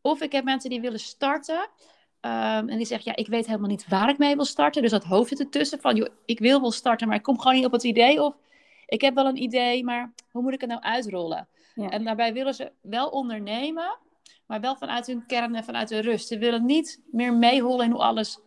Of 0.00 0.20
ik 0.20 0.32
heb 0.32 0.44
mensen 0.44 0.70
die 0.70 0.80
willen 0.80 1.00
starten. 1.00 1.68
Um, 2.24 2.68
en 2.68 2.76
die 2.76 2.86
zeggen, 2.86 3.12
ja, 3.14 3.22
ik 3.22 3.28
weet 3.28 3.46
helemaal 3.46 3.68
niet 3.68 3.88
waar 3.88 4.08
ik 4.08 4.18
mee 4.18 4.36
wil 4.36 4.44
starten. 4.44 4.82
Dus 4.82 4.90
dat 4.90 5.04
hoofd 5.04 5.28
zit 5.28 5.40
ertussen 5.40 5.80
van, 5.80 5.96
joh, 5.96 6.08
ik 6.24 6.38
wil 6.38 6.60
wel 6.60 6.70
starten, 6.70 7.08
maar 7.08 7.16
ik 7.16 7.22
kom 7.22 7.38
gewoon 7.38 7.56
niet 7.56 7.66
op 7.66 7.72
het 7.72 7.84
idee. 7.84 8.22
Of 8.22 8.34
ik 8.86 9.00
heb 9.00 9.14
wel 9.14 9.26
een 9.26 9.42
idee, 9.42 9.84
maar 9.84 10.12
hoe 10.30 10.42
moet 10.42 10.52
ik 10.52 10.60
het 10.60 10.70
nou 10.70 10.82
uitrollen? 10.82 11.48
En 11.74 12.04
daarbij 12.04 12.32
willen 12.32 12.54
ze 12.54 12.72
wel 12.80 13.08
ondernemen, 13.08 13.98
maar 14.46 14.60
wel 14.60 14.76
vanuit 14.76 15.06
hun 15.06 15.26
kern 15.26 15.54
en 15.54 15.64
vanuit 15.64 15.90
hun 15.90 16.00
rust. 16.00 16.28
Ze 16.28 16.38
willen 16.38 16.66
niet 16.66 17.00
meer 17.10 17.34
meeholen 17.34 17.84
in 17.84 17.92
hoe 17.92 18.02
alles 18.02 18.38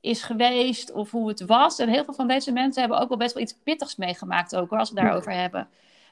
is 0.00 0.22
geweest 0.22 0.92
of 0.92 1.10
hoe 1.10 1.28
het 1.28 1.46
was. 1.46 1.78
En 1.78 1.88
heel 1.88 2.04
veel 2.04 2.14
van 2.14 2.28
deze 2.28 2.52
mensen 2.52 2.80
hebben 2.80 2.98
ook 3.00 3.08
wel 3.08 3.18
best 3.18 3.34
wel 3.34 3.42
iets 3.42 3.58
pittigs 3.64 3.96
meegemaakt, 3.96 4.56
ook 4.56 4.70
hoor, 4.70 4.78
als 4.78 4.90
we 4.90 4.96
het 4.96 5.04
daarover 5.04 5.32
hebben. 5.32 5.68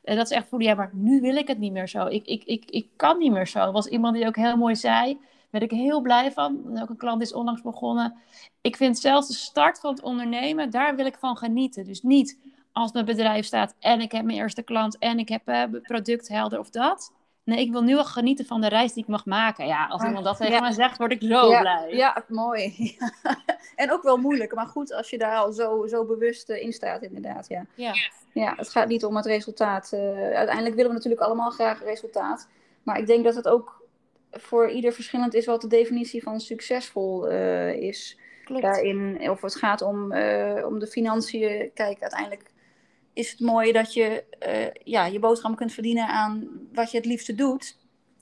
En 0.09 0.17
dat 0.17 0.29
ze 0.29 0.35
echt 0.35 0.49
voelen, 0.49 0.69
ja, 0.69 0.75
maar 0.75 0.91
nu 0.93 1.21
wil 1.21 1.37
ik 1.37 1.49
het 1.49 1.59
niet 1.59 1.73
meer 1.73 1.89
zo. 1.89 2.07
Ik, 2.07 2.27
ik, 2.27 2.45
ik, 2.45 2.71
ik 2.71 2.89
kan 2.97 3.19
niet 3.19 3.33
meer 3.33 3.47
zo. 3.47 3.59
Er 3.59 3.73
was 3.73 3.87
iemand 3.87 4.15
die 4.15 4.27
ook 4.27 4.37
heel 4.37 4.57
mooi 4.57 4.77
zei, 4.77 5.21
ben 5.51 5.61
ik 5.61 5.71
heel 5.71 6.01
blij 6.01 6.33
van. 6.33 6.81
Ook 6.81 6.89
een 6.89 6.97
klant 6.97 7.23
is 7.23 7.33
onlangs 7.33 7.63
begonnen. 7.63 8.15
Ik 8.61 8.77
vind 8.77 8.99
zelfs 8.99 9.29
de 9.29 9.35
start 9.35 9.81
van 9.81 9.91
het 9.91 10.03
ondernemen, 10.03 10.71
daar 10.71 10.97
wil 10.97 11.07
ik 11.07 11.17
van 11.19 11.37
genieten. 11.37 11.85
Dus 11.85 12.03
niet 12.03 12.39
als 12.73 12.93
mijn 12.93 13.05
bedrijf 13.05 13.47
staat 13.47 13.75
en 13.79 14.01
ik 14.01 14.13
heb 14.13 14.25
mijn 14.25 14.39
eerste 14.39 14.63
klant 14.63 14.99
en 14.99 15.19
ik 15.19 15.29
heb 15.29 15.49
uh, 15.49 15.63
product 15.83 16.29
helder 16.29 16.59
of 16.59 16.71
dat. 16.71 17.13
Nee, 17.49 17.61
ik 17.61 17.73
wil 17.73 17.83
nu 17.83 17.97
al 17.97 18.05
genieten 18.05 18.47
van 18.47 18.61
de 18.61 18.69
reis 18.69 18.93
die 18.93 19.03
ik 19.03 19.09
mag 19.09 19.27
maken. 19.27 19.67
Ja, 19.67 19.87
als 19.87 20.03
iemand 20.03 20.25
dat 20.25 20.37
tegen 20.37 20.61
mij 20.61 20.73
zegt, 20.73 20.99
word 20.99 21.13
ik 21.13 21.23
zo 21.23 21.61
blij. 21.61 21.89
Ja, 21.91 22.25
mooi. 22.29 22.97
en 23.77 23.93
ook 23.93 24.03
wel 24.03 24.17
moeilijk, 24.17 24.55
maar 24.55 24.67
goed 24.67 24.93
als 24.93 25.11
je 25.11 25.19
daar 25.19 25.37
al 25.37 25.53
zo, 25.53 25.87
zo 25.87 26.05
bewust 26.05 26.49
in 26.49 26.73
staat, 26.73 27.03
inderdaad. 27.03 27.49
Ja. 27.49 27.67
Ja. 27.75 27.95
ja, 28.33 28.55
het 28.57 28.69
gaat 28.69 28.89
niet 28.89 29.05
om 29.05 29.17
het 29.17 29.27
resultaat. 29.27 29.91
Uh, 29.95 30.01
uiteindelijk 30.17 30.75
willen 30.75 30.91
we 30.91 30.97
natuurlijk 30.97 31.23
allemaal 31.23 31.51
graag 31.51 31.83
resultaat. 31.83 32.49
Maar 32.83 32.99
ik 32.99 33.07
denk 33.07 33.25
dat 33.25 33.35
het 33.35 33.49
ook 33.49 33.87
voor 34.31 34.71
ieder 34.71 34.93
verschillend 34.93 35.35
is 35.35 35.47
wat 35.47 35.61
de 35.61 35.69
definitie 35.69 36.23
van 36.23 36.41
succesvol 36.41 37.31
uh, 37.31 37.73
is. 37.73 38.19
Klopt. 38.45 38.63
Daarin, 38.63 39.31
of 39.31 39.41
het 39.41 39.57
gaat 39.57 39.83
om, 39.83 40.13
uh, 40.13 40.67
om 40.67 40.79
de 40.79 40.87
financiën. 40.87 41.71
Kijk, 41.75 42.01
uiteindelijk 42.01 42.51
is 43.19 43.31
het 43.31 43.41
mooi 43.41 43.73
dat 43.73 43.93
je 43.93 44.25
uh, 44.47 44.85
ja, 44.85 45.07
je 45.07 45.19
boterham 45.19 45.55
kunt 45.55 45.73
verdienen 45.73 46.09
aan 46.09 46.49
wat 46.73 46.91
je 46.91 46.97
het 46.97 47.07
liefste 47.07 47.35
doet. 47.35 47.79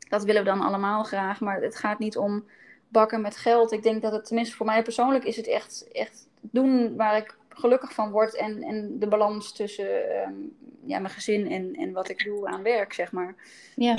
Dat 0.09 0.25
willen 0.25 0.45
we 0.45 0.49
dan 0.49 0.61
allemaal 0.61 1.05
graag, 1.05 1.41
maar 1.41 1.63
het 1.63 1.77
gaat 1.77 1.99
niet 1.99 2.17
om 2.17 2.45
bakken 2.89 3.21
met 3.21 3.37
geld. 3.37 3.73
Ik 3.73 3.83
denk 3.83 4.03
dat 4.03 4.13
het, 4.13 4.25
tenminste 4.25 4.57
voor 4.57 4.67
mij 4.67 4.83
persoonlijk, 4.83 5.25
is 5.25 5.37
het 5.37 5.47
echt, 5.47 5.89
echt 5.93 6.29
doen 6.41 6.97
waar 6.97 7.17
ik 7.17 7.39
gelukkig 7.49 7.93
van 7.93 8.11
word. 8.11 8.37
En, 8.37 8.63
en 8.63 8.99
de 8.99 9.09
balans 9.09 9.53
tussen 9.53 10.23
um, 10.27 10.57
ja, 10.85 10.99
mijn 10.99 11.15
gezin 11.15 11.51
en, 11.51 11.75
en 11.75 11.93
wat 11.93 12.09
ik 12.09 12.25
doe 12.25 12.47
aan 12.49 12.63
werk, 12.63 12.93
zeg 12.93 13.13
maar. 13.13 13.35
Ja. 13.75 13.95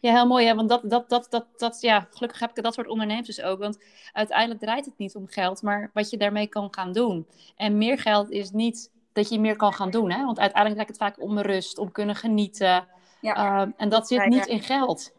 Ja, 0.00 0.12
heel 0.12 0.26
mooi. 0.26 0.46
Hè? 0.46 0.54
Want 0.54 0.68
dat, 0.68 0.80
dat, 0.84 1.08
dat, 1.08 1.26
dat, 1.30 1.46
dat, 1.56 1.80
ja, 1.80 2.08
gelukkig 2.10 2.40
heb 2.40 2.56
ik 2.56 2.62
dat 2.62 2.74
soort 2.74 2.88
ondernemers 2.88 3.26
dus 3.26 3.42
ook. 3.42 3.58
Want 3.58 3.78
uiteindelijk 4.12 4.60
draait 4.60 4.84
het 4.84 4.98
niet 4.98 5.14
om 5.14 5.26
geld, 5.28 5.62
maar 5.62 5.90
wat 5.94 6.10
je 6.10 6.16
daarmee 6.16 6.46
kan 6.46 6.68
gaan 6.70 6.92
doen. 6.92 7.26
En 7.56 7.78
meer 7.78 7.98
geld 7.98 8.30
is 8.30 8.50
niet 8.50 8.94
dat 9.16 9.28
je 9.28 9.40
meer 9.40 9.56
kan 9.56 9.72
gaan 9.72 9.90
doen. 9.90 10.10
Hè? 10.10 10.24
Want 10.24 10.38
uiteindelijk 10.38 10.74
draait 10.74 10.88
het 10.88 11.16
vaak 11.16 11.28
om 11.28 11.38
rust, 11.38 11.78
om 11.78 11.92
kunnen 11.92 12.14
genieten. 12.14 12.86
Ja. 13.20 13.34
Ehm, 13.34 13.70
en 13.76 13.88
dat 13.88 14.08
zit 14.08 14.26
niet 14.26 14.46
in 14.46 14.62
geld. 14.62 15.14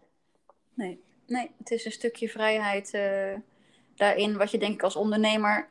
Nee. 0.73 1.01
nee, 1.27 1.51
het 1.57 1.71
is 1.71 1.85
een 1.85 1.91
stukje 1.91 2.29
vrijheid 2.29 2.93
uh, 2.93 3.39
daarin, 3.95 4.37
wat 4.37 4.51
je 4.51 4.57
denk 4.57 4.73
ik 4.73 4.83
als 4.83 4.95
ondernemer. 4.95 5.67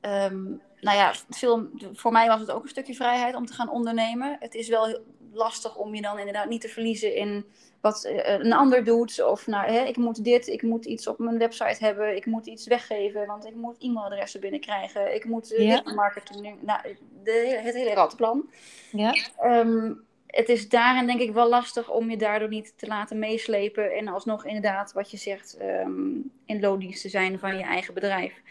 Um, 0.00 0.62
nou 0.80 0.96
ja, 0.96 1.14
veel, 1.30 1.68
voor 1.92 2.12
mij 2.12 2.26
was 2.26 2.40
het 2.40 2.50
ook 2.50 2.62
een 2.62 2.68
stukje 2.68 2.94
vrijheid 2.94 3.34
om 3.34 3.46
te 3.46 3.52
gaan 3.52 3.70
ondernemen. 3.70 4.36
Het 4.40 4.54
is 4.54 4.68
wel 4.68 4.98
lastig 5.32 5.76
om 5.76 5.94
je 5.94 6.02
dan 6.02 6.18
inderdaad 6.18 6.48
niet 6.48 6.60
te 6.60 6.68
verliezen 6.68 7.14
in 7.14 7.44
wat 7.80 8.04
eh, 8.04 8.38
een 8.38 8.52
ander 8.52 8.84
doet. 8.84 9.24
Of 9.24 9.46
nou, 9.46 9.70
hè, 9.70 9.84
ik 9.84 9.96
moet 9.96 10.24
dit, 10.24 10.46
ik 10.46 10.62
moet 10.62 10.84
iets 10.84 11.06
op 11.06 11.18
mijn 11.18 11.38
website 11.38 11.84
hebben, 11.84 12.16
ik 12.16 12.26
moet 12.26 12.46
iets 12.46 12.66
weggeven, 12.66 13.26
want 13.26 13.46
ik 13.46 13.54
moet 13.54 13.78
e-mailadressen 13.78 14.40
binnenkrijgen, 14.40 15.14
ik 15.14 15.24
moet 15.24 15.52
uh, 15.52 15.68
ja. 15.68 15.82
marketing, 15.94 16.62
nou, 16.62 16.80
de, 17.22 17.60
het 17.62 17.74
hele 17.74 17.94
ratplan. 17.94 18.50
Ja. 18.90 19.14
Um, 19.44 20.06
het 20.26 20.48
is 20.48 20.68
daarin 20.68 21.06
denk 21.06 21.20
ik 21.20 21.32
wel 21.32 21.48
lastig 21.48 21.90
om 21.90 22.10
je 22.10 22.16
daardoor 22.16 22.48
niet 22.48 22.72
te 22.76 22.86
laten 22.86 23.18
meeslepen 23.18 23.96
en 23.96 24.08
alsnog 24.08 24.44
inderdaad 24.44 24.92
wat 24.92 25.10
je 25.10 25.16
zegt 25.16 25.58
um, 25.62 26.30
in 26.44 26.60
loondienst 26.60 27.02
te 27.02 27.08
zijn 27.08 27.38
van 27.38 27.56
je 27.56 27.62
eigen 27.62 27.94
bedrijf. 27.94 28.42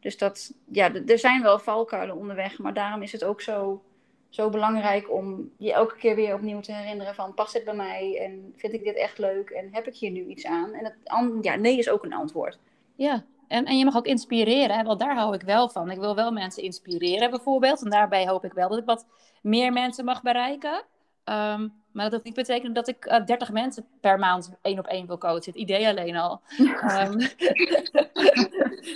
Dus 0.00 0.18
dat, 0.18 0.52
ja, 0.72 0.94
er 1.06 1.18
zijn 1.18 1.42
wel 1.42 1.58
valkuilen 1.58 2.16
onderweg, 2.16 2.58
maar 2.58 2.74
daarom 2.74 3.02
is 3.02 3.12
het 3.12 3.24
ook 3.24 3.40
zo, 3.40 3.82
zo 4.30 4.50
belangrijk 4.50 5.12
om 5.12 5.50
je 5.56 5.72
elke 5.72 5.96
keer 5.96 6.14
weer 6.14 6.34
opnieuw 6.34 6.60
te 6.60 6.72
herinneren 6.72 7.14
van, 7.14 7.34
past 7.34 7.52
dit 7.52 7.64
bij 7.64 7.74
mij 7.74 8.18
en 8.20 8.52
vind 8.56 8.72
ik 8.72 8.84
dit 8.84 8.96
echt 8.96 9.18
leuk 9.18 9.50
en 9.50 9.68
heb 9.72 9.86
ik 9.86 9.94
hier 9.94 10.10
nu 10.10 10.26
iets 10.26 10.46
aan? 10.46 10.72
En 10.72 10.84
het, 10.84 10.94
ja, 11.42 11.54
nee 11.54 11.78
is 11.78 11.90
ook 11.90 12.04
een 12.04 12.12
antwoord. 12.12 12.58
Ja, 12.94 13.24
en, 13.48 13.64
en 13.64 13.78
je 13.78 13.84
mag 13.84 13.96
ook 13.96 14.06
inspireren, 14.06 14.76
hè? 14.76 14.82
want 14.82 15.00
daar 15.00 15.16
hou 15.16 15.34
ik 15.34 15.42
wel 15.42 15.68
van. 15.68 15.90
Ik 15.90 15.98
wil 15.98 16.14
wel 16.14 16.32
mensen 16.32 16.62
inspireren 16.62 17.30
bijvoorbeeld. 17.30 17.82
En 17.84 17.90
daarbij 17.90 18.26
hoop 18.28 18.44
ik 18.44 18.52
wel 18.52 18.68
dat 18.68 18.78
ik 18.78 18.84
wat 18.84 19.06
meer 19.42 19.72
mensen 19.72 20.04
mag 20.04 20.22
bereiken. 20.22 20.82
Ehm, 21.24 21.68
maar 21.92 22.10
dat 22.10 22.24
niet 22.24 22.34
betekent 22.34 22.74
dat 22.74 22.88
ik 22.88 23.06
uh, 23.06 23.16
eh, 23.16 23.26
30 23.26 23.52
mensen 23.52 23.86
per 24.00 24.18
maand 24.18 24.52
één 24.62 24.78
op 24.78 24.86
één 24.86 25.06
wil 25.06 25.18
coachen. 25.18 25.52
Het 25.52 25.60
idee 25.60 25.88
alleen 25.88 26.16
al. 26.16 26.40
um, 26.58 27.20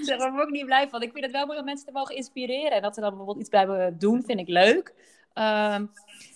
zeg, 0.06 0.18
daar 0.18 0.32
word 0.32 0.46
ik 0.46 0.54
niet 0.54 0.66
blij 0.66 0.88
van. 0.88 1.02
Ik 1.02 1.12
vind 1.12 1.24
het 1.24 1.32
wel 1.32 1.46
mooi 1.46 1.58
om 1.58 1.64
mensen 1.64 1.86
te 1.86 1.92
mogen 1.92 2.16
inspireren. 2.16 2.70
En 2.70 2.82
dat 2.82 2.94
ze 2.94 3.00
dan 3.00 3.08
bijvoorbeeld 3.08 3.40
iets 3.40 3.50
bij 3.50 3.66
me 3.66 3.96
doen, 3.96 4.22
vind 4.22 4.40
ik 4.40 4.48
leuk. 4.48 4.94
Um, 5.34 5.90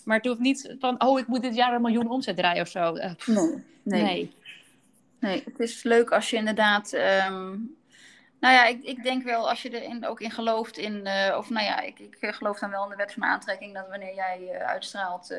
maar 0.05 0.17
het 0.17 0.27
hoeft 0.27 0.41
niet 0.41 0.75
van, 0.79 1.03
oh, 1.03 1.19
ik 1.19 1.27
moet 1.27 1.43
dit 1.43 1.55
jaar 1.55 1.75
een 1.75 1.83
miljoen 1.83 2.11
omzet 2.11 2.37
draaien 2.37 2.63
of 2.63 2.69
zo. 2.69 2.97
Uh, 2.97 3.11
nee, 3.27 3.65
nee. 3.83 4.03
nee. 4.03 4.37
Nee, 5.21 5.43
het 5.45 5.59
is 5.59 5.83
leuk 5.83 6.11
als 6.11 6.31
je 6.31 6.37
inderdaad 6.37 6.93
um, 6.93 7.77
nou 8.41 8.55
ja, 8.55 8.67
ik, 8.67 8.83
ik 8.83 9.03
denk 9.03 9.23
wel 9.23 9.49
als 9.49 9.63
je 9.63 9.71
er 9.71 9.83
in, 9.83 10.07
ook 10.07 10.21
in 10.21 10.31
gelooft, 10.31 10.77
in, 10.77 11.07
uh, 11.07 11.35
of 11.39 11.51
nou 11.51 11.67
ja, 11.67 11.81
ik, 11.81 11.99
ik 11.99 12.17
geloof 12.21 12.59
dan 12.59 12.71
wel 12.71 12.85
in 12.85 12.91
de 12.91 12.97
wet 12.97 13.13
van 13.13 13.25
aantrekking 13.25 13.75
dat 13.75 13.89
wanneer 13.89 14.15
jij 14.15 14.41
uh, 14.41 14.67
uitstraalt 14.67 15.35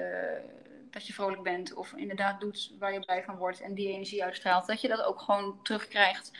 dat 0.92 1.08
je 1.08 1.13
vrolijk 1.13 1.44
bent, 1.44 1.74
of 1.74 1.94
inderdaad 1.96 2.39
doet 2.39 2.72
waar 2.80 2.94
je 2.94 3.00
blij 3.00 3.24
van 3.24 3.36
wordt 3.36 3.62
en 3.62 3.74
die 3.74 3.92
energie 3.92 4.24
uitstraalt, 4.24 4.68
dat 4.68 4.82
je 4.82 4.88
dat 4.88 5.04
ook 5.04 5.22
gewoon 5.22 5.60
terugkrijgt. 5.63 6.32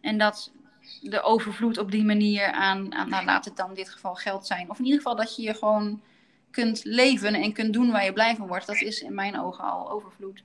En 0.00 0.18
dat 0.18 0.52
de 1.00 1.22
overvloed 1.22 1.78
op 1.78 1.90
die 1.90 2.04
manier 2.04 2.52
aan, 2.52 2.94
aan 2.94 3.08
nou, 3.08 3.24
laat 3.24 3.44
het 3.44 3.56
dan 3.56 3.68
in 3.68 3.74
dit 3.74 3.90
geval 3.90 4.14
geld 4.14 4.46
zijn, 4.46 4.70
of 4.70 4.78
in 4.78 4.84
ieder 4.84 5.00
geval 5.00 5.16
dat 5.16 5.36
je 5.36 5.42
je 5.42 5.54
gewoon 5.54 6.02
kunt 6.54 6.84
leven 6.84 7.34
en 7.34 7.52
kunt 7.52 7.72
doen 7.72 7.90
waar 7.90 8.04
je 8.04 8.12
blij 8.12 8.36
van 8.36 8.46
wordt, 8.46 8.66
dat 8.66 8.80
is 8.80 9.02
in 9.02 9.14
mijn 9.14 9.40
ogen 9.40 9.64
al 9.64 9.90
overvloed. 9.90 10.42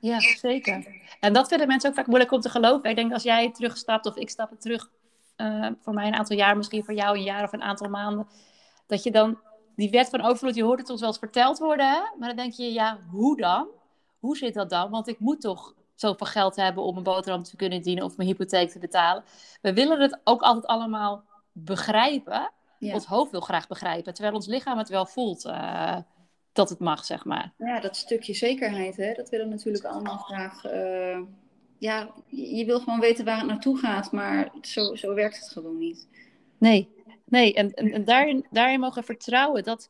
Ja, 0.00 0.20
zeker. 0.20 0.86
En 1.20 1.32
dat 1.32 1.48
vinden 1.48 1.66
mensen 1.66 1.90
ook 1.90 1.96
vaak 1.96 2.06
moeilijk 2.06 2.32
om 2.32 2.40
te 2.40 2.48
geloven. 2.48 2.90
Ik 2.90 2.96
denk 2.96 3.12
als 3.12 3.22
jij 3.22 3.52
terugstapt 3.52 4.06
of 4.06 4.16
ik 4.16 4.30
stap 4.30 4.50
terug 4.58 4.90
uh, 5.36 5.66
voor 5.80 5.94
mij 5.94 6.06
een 6.06 6.14
aantal 6.14 6.36
jaar, 6.36 6.56
misschien 6.56 6.84
voor 6.84 6.94
jou 6.94 7.16
een 7.16 7.22
jaar 7.22 7.44
of 7.44 7.52
een 7.52 7.62
aantal 7.62 7.88
maanden, 7.88 8.26
dat 8.86 9.02
je 9.02 9.10
dan 9.10 9.38
die 9.76 9.90
wet 9.90 10.08
van 10.08 10.20
overvloed, 10.20 10.54
je 10.54 10.62
hoort 10.62 10.78
het 10.78 10.90
ons 10.90 11.00
wel 11.00 11.08
eens 11.08 11.18
verteld 11.18 11.58
worden, 11.58 11.90
hè? 11.90 12.00
maar 12.18 12.28
dan 12.28 12.36
denk 12.36 12.52
je, 12.52 12.72
ja, 12.72 12.98
hoe 13.10 13.36
dan? 13.36 13.68
Hoe 14.18 14.36
zit 14.36 14.54
dat 14.54 14.70
dan? 14.70 14.90
Want 14.90 15.08
ik 15.08 15.18
moet 15.18 15.40
toch 15.40 15.74
zoveel 15.94 16.26
geld 16.26 16.56
hebben 16.56 16.82
om 16.82 16.96
een 16.96 17.02
boterham 17.02 17.42
te 17.42 17.56
kunnen 17.56 17.82
dienen 17.82 18.04
of 18.04 18.16
mijn 18.16 18.28
hypotheek 18.28 18.70
te 18.70 18.78
betalen. 18.78 19.24
We 19.60 19.72
willen 19.72 20.00
het 20.00 20.20
ook 20.24 20.42
altijd 20.42 20.66
allemaal 20.66 21.24
begrijpen. 21.52 22.50
Ons 22.90 23.06
hoofd 23.06 23.30
wil 23.30 23.40
graag 23.40 23.66
begrijpen, 23.66 24.14
terwijl 24.14 24.34
ons 24.34 24.46
lichaam 24.46 24.78
het 24.78 24.88
wel 24.88 25.06
voelt 25.06 25.44
uh, 25.44 25.98
dat 26.52 26.68
het 26.68 26.78
mag, 26.78 27.04
zeg 27.04 27.24
maar. 27.24 27.52
Ja, 27.58 27.80
dat 27.80 27.96
stukje 27.96 28.34
zekerheid, 28.34 28.96
hè? 28.96 29.12
dat 29.14 29.28
willen 29.28 29.48
we 29.48 29.54
natuurlijk 29.54 29.84
allemaal 29.84 30.18
graag. 30.18 30.64
Uh 30.64 31.20
ja, 31.82 32.12
je 32.26 32.64
wil 32.64 32.80
gewoon 32.80 33.00
weten 33.00 33.24
waar 33.24 33.38
het 33.38 33.46
naartoe 33.46 33.78
gaat, 33.78 34.12
maar 34.12 34.52
zo, 34.60 34.94
zo 34.94 35.14
werkt 35.14 35.38
het 35.38 35.48
gewoon 35.48 35.78
niet. 35.78 36.08
Nee, 36.58 36.88
nee. 37.24 37.54
En, 37.54 37.74
en, 37.74 37.92
en 37.92 38.04
daarin, 38.04 38.46
daarin 38.50 38.80
mogen 38.80 39.04
vertrouwen. 39.04 39.62
Dat, 39.62 39.88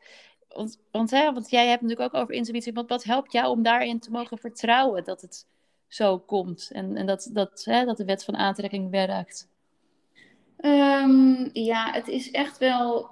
want, 0.49 0.79
want, 0.91 1.11
hè, 1.11 1.33
want 1.33 1.51
jij 1.51 1.67
hebt 1.69 1.83
natuurlijk 1.83 2.15
ook 2.15 2.23
over 2.23 2.35
intuïtie. 2.35 2.73
Want 2.73 2.89
wat 2.89 3.05
helpt 3.05 3.33
jou 3.33 3.51
om 3.51 3.63
daarin 3.63 4.01
te 4.01 4.11
mogen 4.11 4.39
vertrouwen 4.39 5.05
dat 5.05 5.21
het 5.21 5.47
zo 5.89 6.19
komt? 6.19 6.71
En, 6.73 6.97
en 6.97 7.07
dat, 7.07 7.31
dat, 7.33 7.65
hè, 7.65 7.85
dat 7.85 7.97
de 7.97 8.05
wet 8.05 8.25
van 8.25 8.37
aantrekking 8.37 8.91
werkt? 8.91 9.49
Um, 10.63 11.51
ja, 11.53 11.93
het 11.93 12.09
is 12.09 12.31
echt 12.31 12.59
wel 12.59 13.11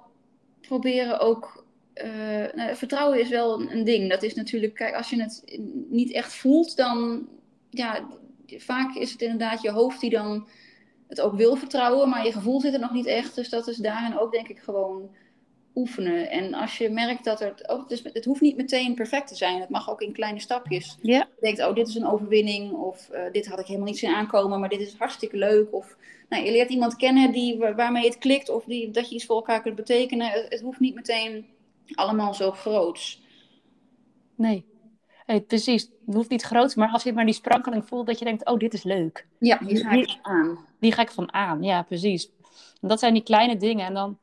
proberen 0.61 1.19
ook. 1.19 1.65
Uh, 1.95 2.53
nou, 2.53 2.75
vertrouwen 2.75 3.19
is 3.19 3.29
wel 3.29 3.61
een, 3.61 3.71
een 3.71 3.83
ding. 3.83 4.09
Dat 4.09 4.23
is 4.23 4.33
natuurlijk, 4.33 4.73
kijk, 4.73 4.95
als 4.95 5.09
je 5.09 5.21
het 5.21 5.59
niet 5.89 6.11
echt 6.11 6.33
voelt, 6.33 6.75
dan 6.75 7.27
ja, 7.69 8.07
vaak 8.47 8.95
is 8.95 9.11
het 9.11 9.21
inderdaad 9.21 9.61
je 9.61 9.71
hoofd 9.71 9.99
die 9.99 10.09
dan 10.09 10.47
het 11.07 11.21
ook 11.21 11.35
wil 11.35 11.55
vertrouwen, 11.55 12.09
maar 12.09 12.25
je 12.25 12.31
gevoel 12.31 12.61
zit 12.61 12.73
er 12.73 12.79
nog 12.79 12.93
niet 12.93 13.05
echt. 13.05 13.35
Dus 13.35 13.49
dat 13.49 13.67
is 13.67 13.77
daarin 13.77 14.19
ook 14.19 14.31
denk 14.31 14.47
ik 14.47 14.59
gewoon 14.59 15.09
oefenen. 15.75 16.29
En 16.29 16.53
als 16.53 16.77
je 16.77 16.89
merkt 16.89 17.23
dat 17.23 17.39
het, 17.39 17.67
oh, 17.67 17.81
het, 17.81 17.91
is, 17.91 18.03
het 18.03 18.25
hoeft 18.25 18.41
niet 18.41 18.57
meteen 18.57 18.95
perfect 18.95 19.27
te 19.27 19.35
zijn. 19.35 19.59
Het 19.59 19.69
mag 19.69 19.89
ook 19.89 20.01
in 20.01 20.13
kleine 20.13 20.39
stapjes. 20.39 20.97
Ja. 21.01 21.17
Je 21.19 21.41
denkt, 21.41 21.65
oh, 21.65 21.75
dit 21.75 21.87
is 21.87 21.95
een 21.95 22.07
overwinning. 22.07 22.71
Of 22.71 23.09
uh, 23.13 23.19
dit 23.31 23.47
had 23.47 23.59
ik 23.59 23.65
helemaal 23.65 23.87
niet 23.87 23.99
zien 23.99 24.13
aankomen, 24.13 24.59
maar 24.59 24.69
dit 24.69 24.79
is 24.79 24.95
hartstikke 24.97 25.37
leuk. 25.37 25.73
Of 25.73 25.97
nou, 26.29 26.43
je 26.43 26.51
leert 26.51 26.69
iemand 26.69 26.95
kennen 26.95 27.31
die, 27.31 27.57
waarmee 27.57 28.05
het 28.05 28.17
klikt. 28.17 28.49
Of 28.49 28.63
die, 28.63 28.91
dat 28.91 29.09
je 29.09 29.15
iets 29.15 29.25
voor 29.25 29.35
elkaar 29.35 29.61
kunt 29.61 29.75
betekenen. 29.75 30.27
Het, 30.27 30.45
het 30.49 30.61
hoeft 30.61 30.79
niet 30.79 30.95
meteen 30.95 31.45
allemaal 31.93 32.33
zo 32.33 32.51
groots. 32.51 33.21
Nee. 34.35 34.65
Hey, 35.25 35.41
precies, 35.41 35.81
het 36.05 36.15
hoeft 36.15 36.29
niet 36.29 36.41
groot, 36.41 36.75
maar 36.75 36.89
als 36.89 37.03
je 37.03 37.13
maar 37.13 37.25
die 37.25 37.33
sprankeling 37.33 37.85
voelt, 37.85 38.07
dat 38.07 38.19
je 38.19 38.25
denkt, 38.25 38.45
oh, 38.45 38.57
dit 38.57 38.73
is 38.73 38.83
leuk. 38.83 39.27
Ja, 39.39 39.57
die 39.57 39.77
ga 39.77 39.91
ik 39.91 40.09
van 40.09 40.19
aan. 40.21 40.65
Die 40.79 40.91
ga 40.91 41.01
ik 41.01 41.11
van 41.11 41.33
aan, 41.33 41.63
ja, 41.63 41.81
precies. 41.81 42.31
En 42.81 42.87
dat 42.87 42.99
zijn 42.99 43.13
die 43.13 43.23
kleine 43.23 43.57
dingen. 43.57 43.85
En 43.85 43.93
dan 43.93 44.17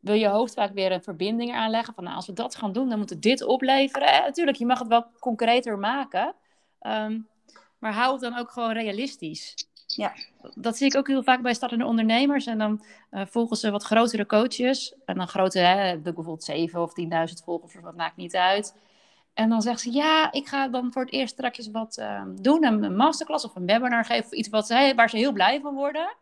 wil 0.00 0.14
je 0.14 0.28
hoofd 0.28 0.54
vaak 0.54 0.72
weer 0.72 0.92
een 0.92 1.02
verbinding 1.02 1.54
aanleggen. 1.54 1.94
Van, 1.94 2.04
nou, 2.04 2.16
als 2.16 2.26
we 2.26 2.32
dat 2.32 2.54
gaan 2.54 2.72
doen, 2.72 2.88
dan 2.88 2.98
moet 2.98 3.10
het 3.10 3.22
dit 3.22 3.42
opleveren. 3.42 4.08
Eh, 4.08 4.20
natuurlijk, 4.20 4.56
je 4.56 4.66
mag 4.66 4.78
het 4.78 4.88
wel 4.88 5.06
concreter 5.18 5.78
maken. 5.78 6.34
Um, 6.80 7.28
maar 7.78 7.92
hou 7.92 8.12
het 8.12 8.20
dan 8.20 8.38
ook 8.38 8.50
gewoon 8.50 8.72
realistisch. 8.72 9.54
Ja. 9.86 10.12
Dat 10.54 10.76
zie 10.76 10.86
ik 10.86 10.96
ook 10.96 11.06
heel 11.06 11.22
vaak 11.22 11.42
bij 11.42 11.54
startende 11.54 11.84
ondernemers. 11.84 12.46
En 12.46 12.58
dan 12.58 12.84
uh, 13.10 13.22
volgen 13.26 13.56
ze 13.56 13.70
wat 13.70 13.82
grotere 13.82 14.26
coaches. 14.26 14.94
En 15.04 15.16
dan 15.16 15.28
grote, 15.28 15.58
hè, 15.58 15.98
bijvoorbeeld 15.98 16.44
7 16.44 16.82
of 16.82 16.92
10.000 17.00 17.44
volgers, 17.44 17.74
dat 17.82 17.96
maakt 17.96 18.16
niet 18.16 18.36
uit. 18.36 18.76
En 19.34 19.48
dan 19.48 19.62
zegt 19.62 19.80
ze, 19.80 19.92
ja, 19.92 20.32
ik 20.32 20.48
ga 20.48 20.68
dan 20.68 20.92
voor 20.92 21.02
het 21.02 21.12
eerst 21.12 21.32
straks 21.32 21.70
wat 21.70 21.98
uh, 21.98 22.22
doen. 22.34 22.64
Een 22.64 22.96
masterclass 22.96 23.44
of 23.44 23.54
een 23.54 23.66
webinar 23.66 24.04
geven. 24.04 24.24
Of 24.24 24.32
iets 24.32 24.48
wat 24.48 24.68
waar 24.68 25.10
ze 25.10 25.16
heel 25.16 25.32
blij 25.32 25.60
van 25.60 25.74
worden. 25.74 26.16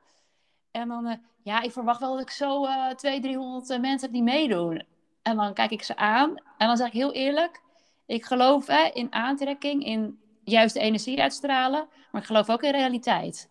En 0.70 0.88
dan, 0.88 1.06
uh, 1.06 1.12
ja, 1.46 1.62
ik 1.62 1.72
verwacht 1.72 2.00
wel 2.00 2.12
dat 2.12 2.20
ik 2.20 2.30
zo 2.30 2.64
uh, 2.64 2.90
200, 2.90 3.22
300 3.22 3.80
mensen 3.80 4.00
heb 4.00 4.12
die 4.12 4.22
meedoen. 4.22 4.84
En 5.22 5.36
dan 5.36 5.54
kijk 5.54 5.70
ik 5.70 5.82
ze 5.82 5.96
aan. 5.96 6.34
En 6.58 6.66
dan 6.66 6.76
zeg 6.76 6.86
ik 6.86 6.92
heel 6.92 7.12
eerlijk, 7.12 7.62
ik 8.06 8.24
geloof 8.24 8.66
hè, 8.66 8.90
in 8.92 9.12
aantrekking, 9.12 9.84
in 9.84 10.18
juiste 10.44 10.80
energie 10.80 11.20
uitstralen. 11.20 11.88
Maar 12.10 12.20
ik 12.20 12.26
geloof 12.26 12.50
ook 12.50 12.62
in 12.62 12.70
realiteit. 12.70 13.50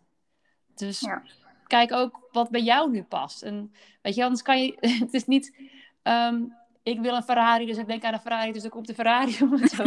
Dus 0.75 0.99
ja. 0.99 1.23
kijk 1.67 1.91
ook 1.91 2.27
wat 2.31 2.49
bij 2.49 2.61
jou 2.61 2.91
nu 2.91 3.03
past. 3.03 3.41
En 3.41 3.73
weet 4.01 4.15
je, 4.15 4.23
anders 4.23 4.41
kan 4.41 4.63
je, 4.63 4.77
het 5.05 5.13
is 5.13 5.25
niet... 5.25 5.55
Um, 6.03 6.53
ik 6.83 6.99
wil 6.99 7.15
een 7.15 7.23
Ferrari, 7.23 7.65
dus 7.65 7.77
ik 7.77 7.87
denk 7.87 8.03
aan 8.03 8.13
een 8.13 8.19
Ferrari, 8.19 8.51
dus 8.51 8.61
dan 8.61 8.71
komt 8.71 8.87
de 8.87 8.93
Ferrari 8.93 9.37
om 9.41 9.53
het 9.53 9.71
zo 9.71 9.83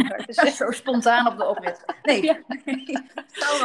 Zo 0.65 0.71
spontaan 0.71 1.27
op 1.27 1.37
de 1.37 1.47
oprit. 1.47 1.85
Nee, 2.03 2.23
ja. 2.29 2.39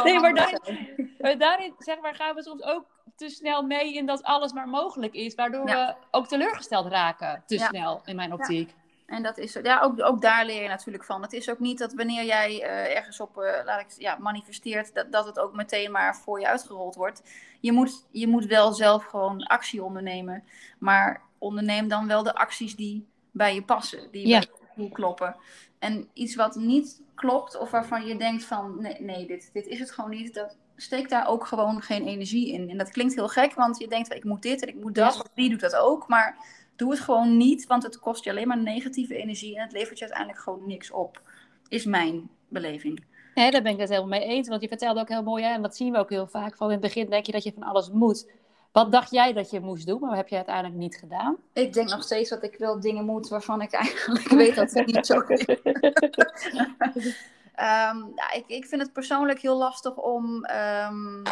nee, 0.03 0.19
maar, 0.19 0.33
daarin, 0.33 1.15
maar 1.19 1.37
daarin 1.37 1.73
zeg 1.77 1.99
maar, 1.99 2.15
gaan 2.15 2.35
we 2.35 2.43
soms 2.43 2.63
ook 2.63 2.85
te 3.15 3.29
snel 3.29 3.63
mee 3.63 3.93
in 3.93 4.05
dat 4.05 4.23
alles 4.23 4.53
maar 4.53 4.67
mogelijk 4.67 5.13
is, 5.13 5.35
waardoor 5.35 5.65
we 5.65 5.95
ook 6.11 6.27
teleurgesteld 6.27 6.87
raken 6.87 7.43
te 7.45 7.57
snel, 7.57 8.01
in 8.05 8.15
mijn 8.15 8.33
optiek. 8.33 8.73
En 9.05 9.23
dat 9.23 9.37
is, 9.37 9.59
ja, 9.63 9.81
ook, 9.81 10.01
ook 10.03 10.21
daar 10.21 10.45
leer 10.45 10.61
je 10.61 10.67
natuurlijk 10.67 11.03
van. 11.03 11.21
Het 11.21 11.33
is 11.33 11.49
ook 11.49 11.59
niet 11.59 11.77
dat 11.77 11.93
wanneer 11.93 12.25
jij 12.25 12.51
uh, 12.51 12.95
ergens 12.95 13.19
op, 13.19 13.37
uh, 13.37 13.51
laat 13.65 13.79
ik 13.79 13.87
ja, 13.97 14.17
manifesteert, 14.19 14.93
dat, 14.93 15.11
dat 15.11 15.25
het 15.25 15.39
ook 15.39 15.53
meteen 15.53 15.91
maar 15.91 16.15
voor 16.15 16.39
je 16.39 16.47
uitgerold 16.47 16.95
wordt. 16.95 17.21
Je 17.59 17.71
moet, 17.71 18.05
je 18.11 18.27
moet 18.27 18.45
wel 18.45 18.73
zelf 18.73 19.03
gewoon 19.03 19.43
actie 19.43 19.83
ondernemen. 19.83 20.43
Maar 20.79 21.21
onderneem 21.37 21.87
dan 21.87 22.07
wel 22.07 22.23
de 22.23 22.35
acties 22.35 22.75
die 22.75 23.07
bij 23.31 23.53
je 23.53 23.63
passen, 23.63 24.11
die 24.11 24.27
ja. 24.27 24.39
bij 24.39 24.85
je 24.85 24.91
kloppen. 24.91 25.35
En 25.79 26.09
iets 26.13 26.35
wat 26.35 26.55
niet 26.55 27.01
klopt 27.15 27.57
of 27.57 27.71
waarvan 27.71 28.05
je 28.05 28.17
denkt 28.17 28.43
van 28.43 28.81
nee, 28.81 29.01
nee 29.01 29.27
dit, 29.27 29.49
dit 29.53 29.67
is 29.67 29.79
het 29.79 29.91
gewoon 29.91 30.09
niet, 30.09 30.33
dat 30.33 30.57
steekt 30.75 31.09
daar 31.09 31.27
ook 31.27 31.45
gewoon 31.45 31.81
geen 31.81 32.07
energie 32.07 32.51
in. 32.53 32.69
En 32.69 32.77
dat 32.77 32.91
klinkt 32.91 33.15
heel 33.15 33.27
gek, 33.27 33.53
want 33.53 33.77
je 33.77 33.87
denkt 33.87 34.13
ik 34.13 34.23
moet 34.23 34.41
dit 34.41 34.61
en 34.61 34.67
ik 34.67 34.75
moet 34.75 34.95
dat, 34.95 35.15
want 35.15 35.29
die 35.33 35.49
doet 35.49 35.59
dat 35.59 35.75
ook, 35.75 36.07
maar 36.07 36.37
doe 36.75 36.91
het 36.91 36.99
gewoon 36.99 37.37
niet, 37.37 37.67
want 37.67 37.83
het 37.83 37.99
kost 37.99 38.23
je 38.23 38.29
alleen 38.29 38.47
maar 38.47 38.61
negatieve 38.61 39.15
energie 39.15 39.55
en 39.55 39.63
het 39.63 39.71
levert 39.71 39.97
je 39.97 40.05
uiteindelijk 40.05 40.43
gewoon 40.43 40.67
niks 40.67 40.91
op. 40.91 41.21
Is 41.67 41.85
mijn 41.85 42.29
beleving. 42.47 43.03
Daar 43.33 43.61
ben 43.61 43.73
ik 43.73 43.79
het 43.79 43.89
helemaal 43.89 44.19
mee 44.19 44.27
eens. 44.27 44.47
Want 44.47 44.61
je 44.61 44.67
vertelde 44.67 44.99
ook 44.99 45.09
heel 45.09 45.23
mooi, 45.23 45.43
hè, 45.43 45.53
en 45.53 45.61
dat 45.61 45.75
zien 45.75 45.91
we 45.91 45.97
ook 45.97 46.09
heel 46.09 46.27
vaak. 46.27 46.55
Van 46.57 46.67
in 46.67 46.73
het 46.73 46.81
begin 46.81 47.09
denk 47.09 47.25
je 47.25 47.31
dat 47.31 47.43
je 47.43 47.53
van 47.53 47.63
alles 47.63 47.89
moet. 47.89 48.31
Wat 48.71 48.91
dacht 48.91 49.11
jij 49.11 49.33
dat 49.33 49.49
je 49.49 49.59
moest 49.59 49.87
doen, 49.87 49.99
maar 49.99 50.09
wat 50.09 50.17
heb 50.17 50.27
je 50.27 50.35
uiteindelijk 50.35 50.75
niet 50.75 50.95
gedaan? 50.95 51.37
Ik 51.53 51.73
denk 51.73 51.89
nog 51.89 52.03
steeds 52.03 52.29
dat 52.29 52.43
ik 52.43 52.57
wel 52.57 52.79
dingen 52.79 53.05
moet 53.05 53.27
waarvan 53.27 53.61
ik 53.61 53.71
eigenlijk 53.71 54.29
weet 54.41 54.55
dat 54.55 54.71
het 54.71 54.85
niet 54.85 55.05
zo 55.05 55.19
is. 55.19 55.45
um, 57.59 58.11
ja, 58.15 58.31
ik, 58.33 58.43
ik 58.47 58.65
vind 58.65 58.81
het 58.81 58.93
persoonlijk 58.93 59.39
heel 59.39 59.57
lastig 59.57 59.95
om. 59.95 60.45
Um, 60.89 61.23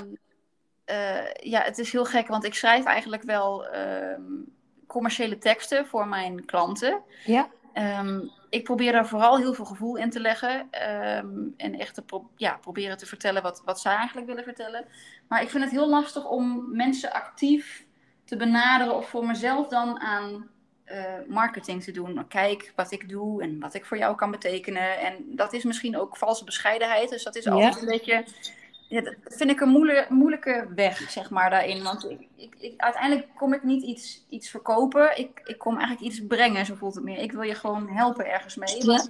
uh, 0.85 1.33
ja, 1.33 1.61
het 1.61 1.77
is 1.77 1.91
heel 1.91 2.05
gek, 2.05 2.27
want 2.27 2.43
ik 2.43 2.53
schrijf 2.53 2.85
eigenlijk 2.85 3.23
wel 3.23 3.75
um, 3.75 4.45
commerciële 4.87 5.37
teksten 5.37 5.87
voor 5.87 6.07
mijn 6.07 6.45
klanten. 6.45 7.01
Ja. 7.25 7.49
Ik 8.49 8.63
probeer 8.63 8.91
daar 8.91 9.07
vooral 9.07 9.37
heel 9.37 9.53
veel 9.53 9.65
gevoel 9.65 9.95
in 9.95 10.09
te 10.09 10.19
leggen. 10.19 10.67
En 11.57 11.79
echt 11.79 11.93
te 11.93 12.01
pro 12.01 12.29
ja, 12.35 12.57
proberen 12.57 12.97
te 12.97 13.05
vertellen 13.05 13.41
wat, 13.41 13.61
wat 13.65 13.79
zij 13.79 13.95
eigenlijk 13.95 14.27
willen 14.27 14.43
vertellen. 14.43 14.85
Maar 15.27 15.41
ik 15.41 15.49
vind 15.49 15.63
het 15.63 15.71
heel 15.71 15.89
lastig 15.89 16.25
om 16.25 16.75
mensen 16.75 17.13
actief 17.13 17.85
te 18.25 18.33
te 18.33 18.39
benaderen 18.39 18.95
of 18.95 19.09
voor 19.09 19.25
mezelf 19.25 19.67
dan 19.67 19.99
aan 19.99 20.49
eh, 20.93 21.27
marketing 21.27 21.83
te 21.83 21.91
doen. 21.91 22.27
Kijk 22.27 22.73
wat 22.75 22.91
ik 22.91 23.09
doe 23.09 23.41
en 23.41 23.59
wat 23.59 23.73
ik 23.73 23.85
voor 23.85 23.97
jou 23.97 24.15
kan 24.15 24.31
betekenen. 24.31 24.99
En 24.99 25.15
dat 25.25 25.53
is 25.53 25.63
misschien 25.63 25.99
ook 25.99 26.17
valse 26.17 26.43
bescheidenheid. 26.43 27.09
Dus 27.09 27.23
dat 27.23 27.35
is 27.35 27.47
altijd 27.47 27.81
een 27.81 27.87
beetje. 27.87 28.25
Ja, 28.87 29.01
dat 29.01 29.15
vind 29.23 29.49
ik 29.49 29.61
een 29.61 29.69
moeilijke, 29.69 30.13
moeilijke 30.13 30.67
weg, 30.75 31.11
zeg 31.11 31.29
maar, 31.29 31.49
daarin. 31.49 31.83
Want 31.83 32.09
ik, 32.09 32.27
ik, 32.35 32.55
ik, 32.57 32.73
uiteindelijk 32.77 33.27
kom 33.35 33.53
ik 33.53 33.63
niet 33.63 33.83
iets, 33.83 34.25
iets 34.29 34.49
verkopen. 34.49 35.17
Ik, 35.17 35.41
ik 35.43 35.57
kom 35.57 35.77
eigenlijk 35.77 36.05
iets 36.05 36.25
brengen, 36.27 36.65
zo 36.65 36.75
voelt 36.75 36.95
het 36.95 37.03
meer. 37.03 37.17
Ik 37.17 37.31
wil 37.31 37.41
je 37.41 37.55
gewoon 37.55 37.89
helpen 37.89 38.31
ergens 38.31 38.55
mee. 38.55 38.85
Ja. 38.85 39.05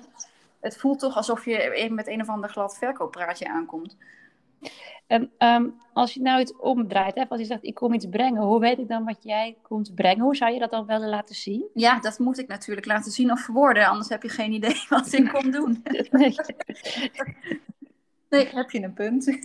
Het 0.60 0.78
voelt 0.78 1.00
toch 1.00 1.16
alsof 1.16 1.46
je 1.46 1.88
met 1.92 2.08
een 2.08 2.22
of 2.22 2.30
ander 2.30 2.50
glad 2.50 2.78
verkooppraatje 2.78 3.50
aankomt. 3.50 3.98
En 5.13 5.32
ehm, 5.38 5.70
als 5.93 6.13
je 6.13 6.22
nou 6.22 6.41
iets 6.41 6.55
omdraait, 6.58 7.15
hè, 7.15 7.29
als 7.29 7.39
je 7.39 7.46
zegt 7.46 7.65
ik 7.65 7.74
kom 7.74 7.93
iets 7.93 8.05
brengen, 8.10 8.41
hoe 8.41 8.60
weet 8.60 8.79
ik 8.79 8.88
dan 8.88 9.05
wat 9.05 9.24
jij 9.24 9.58
komt 9.62 9.96
brengen? 9.96 10.24
Hoe 10.24 10.36
zou 10.36 10.53
je 10.53 10.60
dat 10.60 10.72
dan 10.72 10.86
willen 10.86 11.10
laten 11.10 11.36
zien? 11.36 11.65
Ja, 11.74 12.00
dat 12.00 12.20
moet 12.20 12.39
ik 12.39 12.48
natuurlijk 12.48 12.86
laten 12.86 13.12
zien 13.12 13.32
of 13.32 13.39
verwoorden, 13.39 13.88
anders 13.88 14.10
heb 14.10 14.24
je 14.24 14.29
geen 14.29 14.51
idee 14.51 14.84
wat 14.89 15.13
ik 15.13 15.29
kom 15.29 15.51
doen. 15.51 15.84
nee. 16.12 16.12
nee, 18.29 18.48
heb 18.48 18.72
je 18.72 18.84
een 18.84 18.93
punt. 18.93 19.39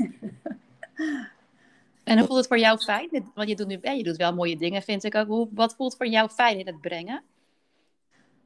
en 2.04 2.18
hoe 2.18 2.26
voelt 2.26 2.38
het 2.38 2.46
voor 2.46 2.58
jou 2.58 2.78
fijn? 2.78 3.30
Want 3.34 3.48
je 3.48 3.56
doet 3.56 3.66
nu 3.66 3.78
je 3.82 4.02
doet 4.02 4.16
wel 4.16 4.34
mooie 4.34 4.56
dingen, 4.56 4.82
vind 4.82 5.04
ik 5.04 5.14
ook. 5.14 5.26
Hoe, 5.26 5.48
wat 5.50 5.74
voelt 5.74 5.96
voor 5.96 6.06
jou 6.06 6.28
fijn 6.28 6.58
in 6.58 6.66
het 6.66 6.80
brengen? 6.80 7.22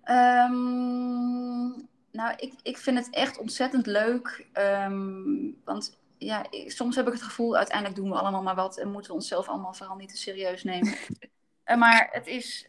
Um, 0.05 1.89
nou, 2.13 2.35
ik, 2.37 2.53
ik 2.63 2.79
vind 2.79 2.99
het 2.99 3.11
echt 3.11 3.39
ontzettend 3.39 3.87
leuk. 3.87 4.47
Um, 4.55 5.57
want 5.65 6.01
ja, 6.25 6.47
soms 6.67 6.97
heb 6.97 7.07
ik 7.07 7.13
het 7.13 7.23
gevoel, 7.23 7.57
uiteindelijk 7.57 7.97
doen 7.97 8.11
we 8.11 8.19
allemaal 8.19 8.43
maar 8.43 8.55
wat 8.55 8.79
en 8.79 8.91
moeten 8.91 9.11
we 9.11 9.17
onszelf 9.17 9.49
allemaal 9.49 9.75
vooral 9.75 9.97
niet 9.97 10.09
te 10.09 10.17
serieus 10.17 10.65
nemen. 10.65 10.95
Eh, 11.63 11.77
maar 11.77 12.09
het 12.13 12.27
is 12.27 12.69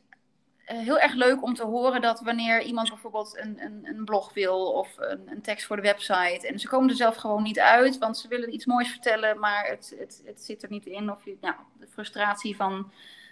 eh, 0.65 0.77
heel 0.77 0.99
erg 0.99 1.13
leuk 1.13 1.43
om 1.43 1.53
te 1.53 1.63
horen 1.63 2.01
dat 2.01 2.21
wanneer 2.21 2.61
iemand 2.61 2.89
bijvoorbeeld 2.89 3.37
een, 3.37 3.61
een, 3.61 3.87
een 3.87 4.05
blog 4.05 4.33
wil 4.33 4.71
of 4.71 4.93
een, 4.97 5.31
een, 5.31 5.41
tekst 5.41 5.65
voor 5.65 5.75
de 5.75 5.81
website 5.81 6.47
en 6.47 6.59
ze 6.59 6.67
komen 6.67 6.89
er 6.89 6.95
zelf 6.95 7.15
gewoon 7.15 7.43
niet 7.43 7.59
uit, 7.59 7.97
want 7.97 8.17
ze 8.17 8.27
willen 8.27 8.53
iets 8.53 8.65
moois 8.65 8.89
vertellen, 8.89 9.39
maar 9.39 9.65
het, 9.65 9.95
het, 9.97 10.21
het 10.25 10.43
zit 10.43 10.63
er 10.63 10.69
niet 10.69 10.85
in. 10.85 11.11
Of 11.11 11.25
je, 11.25 11.37
nou, 11.41 11.55
de 11.79 11.87
frustratie 11.87 12.55
van 12.55 12.91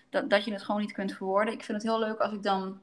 dat, 0.09 0.29
dat 0.29 0.45
je 0.45 0.51
het 0.51 0.63
gewoon 0.63 0.81
niet 0.81 0.91
kunt 0.91 1.13
verwoorden. 1.13 1.53
Ik 1.53 1.63
vind 1.63 1.81
het 1.81 1.91
heel 1.91 1.99
leuk 1.99 2.19
als 2.19 2.33
ik 2.33 2.43
dan 2.43 2.79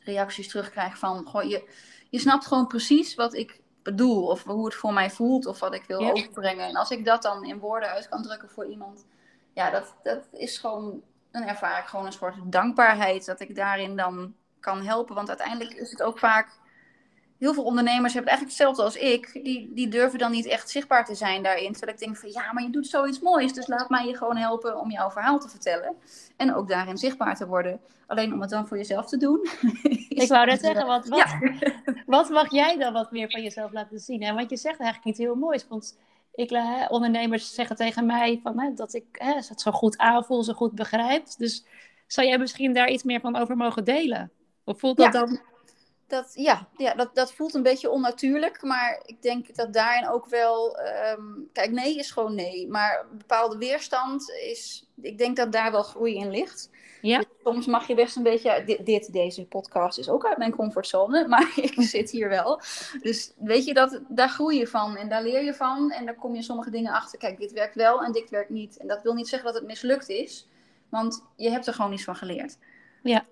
reacties 0.00 0.48
terugkrijg 0.48 0.98
van, 0.98 1.24
goh, 1.24 1.42
je, 1.42 1.68
je 2.10 2.18
snapt 2.18 2.46
gewoon 2.46 2.66
precies 2.66 3.14
wat 3.14 3.34
ik 3.34 3.60
bedoel, 3.90 4.26
of 4.26 4.44
hoe 4.44 4.64
het 4.64 4.74
voor 4.74 4.92
mij 4.92 5.10
voelt, 5.10 5.46
of 5.46 5.60
wat 5.60 5.74
ik 5.74 5.84
wil 5.86 6.10
overbrengen. 6.10 6.68
En 6.68 6.76
als 6.76 6.90
ik 6.90 7.04
dat 7.04 7.22
dan 7.22 7.44
in 7.44 7.58
woorden 7.58 7.88
uit 7.88 8.08
kan 8.08 8.22
drukken 8.22 8.50
voor 8.50 8.66
iemand, 8.66 9.06
ja, 9.52 9.70
dat, 9.70 9.94
dat 10.02 10.28
is 10.32 10.58
gewoon, 10.58 11.02
dan 11.30 11.42
ervaar 11.42 11.78
ik 11.78 11.86
gewoon 11.86 12.06
een 12.06 12.12
soort 12.12 12.34
dankbaarheid 12.44 13.26
dat 13.26 13.40
ik 13.40 13.54
daarin 13.54 13.96
dan 13.96 14.34
kan 14.60 14.84
helpen. 14.84 15.14
Want 15.14 15.28
uiteindelijk 15.28 15.72
is 15.72 15.90
het 15.90 16.02
ook 16.02 16.18
vaak 16.18 16.48
heel 17.40 17.54
veel 17.54 17.64
ondernemers 17.64 18.14
hebben 18.14 18.32
het 18.32 18.40
eigenlijk 18.40 18.74
hetzelfde 18.74 18.82
als 18.82 19.12
ik. 19.12 19.44
Die, 19.44 19.70
die 19.74 19.88
durven 19.88 20.18
dan 20.18 20.30
niet 20.30 20.46
echt 20.46 20.70
zichtbaar 20.70 21.04
te 21.04 21.14
zijn 21.14 21.42
daarin. 21.42 21.72
Terwijl 21.72 21.92
ik 21.92 21.98
denk 21.98 22.16
van 22.16 22.30
ja, 22.32 22.52
maar 22.52 22.62
je 22.62 22.70
doet 22.70 22.86
zoiets 22.86 23.20
moois. 23.20 23.52
Dus 23.52 23.66
laat 23.66 23.88
mij 23.88 24.06
je 24.06 24.16
gewoon 24.16 24.36
helpen 24.36 24.80
om 24.80 24.90
jouw 24.90 25.10
verhaal 25.10 25.38
te 25.38 25.48
vertellen. 25.48 25.94
En 26.36 26.54
ook 26.54 26.68
daarin 26.68 26.98
zichtbaar 26.98 27.36
te 27.36 27.46
worden. 27.46 27.80
Alleen 28.06 28.32
om 28.32 28.40
het 28.40 28.50
dan 28.50 28.66
voor 28.66 28.76
jezelf 28.76 29.06
te 29.06 29.16
doen. 29.16 29.48
Ik 30.08 30.28
wou 30.28 30.46
net 30.46 30.60
zeggen, 30.60 30.86
wat, 30.86 31.08
wat, 31.08 31.34
wat, 32.06 32.28
mag 32.28 32.50
jij 32.50 32.76
dan 32.76 32.92
wat 32.92 33.10
meer 33.10 33.30
van 33.30 33.42
jezelf 33.42 33.72
laten 33.72 33.98
zien? 33.98 34.22
En 34.22 34.34
want 34.34 34.50
je 34.50 34.56
zegt 34.56 34.78
eigenlijk 34.80 35.10
iets 35.10 35.26
heel 35.26 35.34
moois. 35.34 35.68
Want 35.68 35.98
ik, 36.34 36.50
hè, 36.50 36.86
ondernemers 36.86 37.54
zeggen 37.54 37.76
tegen 37.76 38.06
mij 38.06 38.40
van, 38.42 38.60
hè, 38.60 38.74
dat 38.74 38.94
ik 38.94 39.04
hè, 39.12 39.34
het 39.34 39.60
zo 39.60 39.70
goed 39.70 39.98
aanvoel, 39.98 40.42
zo 40.42 40.52
goed 40.52 40.74
begrijp. 40.74 41.26
Dus 41.36 41.64
zou 42.06 42.26
jij 42.26 42.38
misschien 42.38 42.72
daar 42.72 42.90
iets 42.90 43.02
meer 43.02 43.20
van 43.20 43.36
over 43.36 43.56
mogen 43.56 43.84
delen? 43.84 44.30
Of 44.64 44.78
voelt 44.78 44.96
dat 44.96 45.12
dan 45.12 45.40
dat, 46.10 46.30
ja, 46.34 46.68
ja 46.76 46.94
dat, 46.94 47.14
dat 47.14 47.32
voelt 47.32 47.54
een 47.54 47.62
beetje 47.62 47.90
onnatuurlijk. 47.90 48.62
Maar 48.62 49.00
ik 49.04 49.22
denk 49.22 49.54
dat 49.54 49.72
daarin 49.72 50.08
ook 50.08 50.26
wel. 50.26 50.78
Ehm, 50.78 51.22
kijk, 51.52 51.70
nee 51.70 51.96
is 51.96 52.10
gewoon 52.10 52.34
nee. 52.34 52.68
Maar 52.68 53.06
bepaalde 53.12 53.58
weerstand 53.58 54.30
is. 54.30 54.88
Ik 55.00 55.18
denk 55.18 55.36
dat 55.36 55.52
daar 55.52 55.72
wel 55.72 55.82
groei 55.82 56.14
in 56.14 56.30
ligt. 56.30 56.70
Ja. 57.02 57.18
Dus 57.18 57.26
soms 57.44 57.66
mag 57.66 57.86
je 57.86 57.94
best 57.94 58.16
een 58.16 58.22
beetje. 58.22 58.62
Dit, 58.66 58.86
dit, 58.86 59.12
deze 59.12 59.46
podcast 59.46 59.98
is 59.98 60.08
ook 60.08 60.26
uit 60.26 60.38
mijn 60.38 60.54
comfortzone. 60.54 61.26
Maar 61.28 61.52
ik 61.56 61.74
zit 61.94 62.10
hier 62.10 62.28
wel. 62.28 62.60
Dus 63.02 63.32
weet 63.36 63.64
je, 63.64 63.74
dat, 63.74 64.00
daar 64.08 64.28
groei 64.28 64.58
je 64.58 64.66
van. 64.66 64.96
En 64.96 65.08
daar 65.08 65.22
leer 65.22 65.44
je 65.44 65.54
van. 65.54 65.90
En 65.90 66.04
daar 66.04 66.16
kom 66.16 66.34
je 66.34 66.42
sommige 66.42 66.70
dingen 66.70 66.92
achter. 66.92 67.18
Kijk, 67.18 67.38
dit 67.38 67.52
werkt 67.52 67.74
wel 67.74 68.02
en 68.02 68.12
dit 68.12 68.30
werkt 68.30 68.50
niet. 68.50 68.76
En 68.76 68.86
dat 68.86 69.02
wil 69.02 69.14
niet 69.14 69.28
zeggen 69.28 69.52
dat 69.52 69.60
het 69.60 69.68
mislukt 69.68 70.08
is. 70.08 70.48
Want 70.88 71.24
je 71.36 71.50
hebt 71.50 71.66
er 71.66 71.74
gewoon 71.74 71.92
iets 71.92 72.04
van 72.04 72.16
geleerd. 72.16 72.58
Ja, 73.02 73.24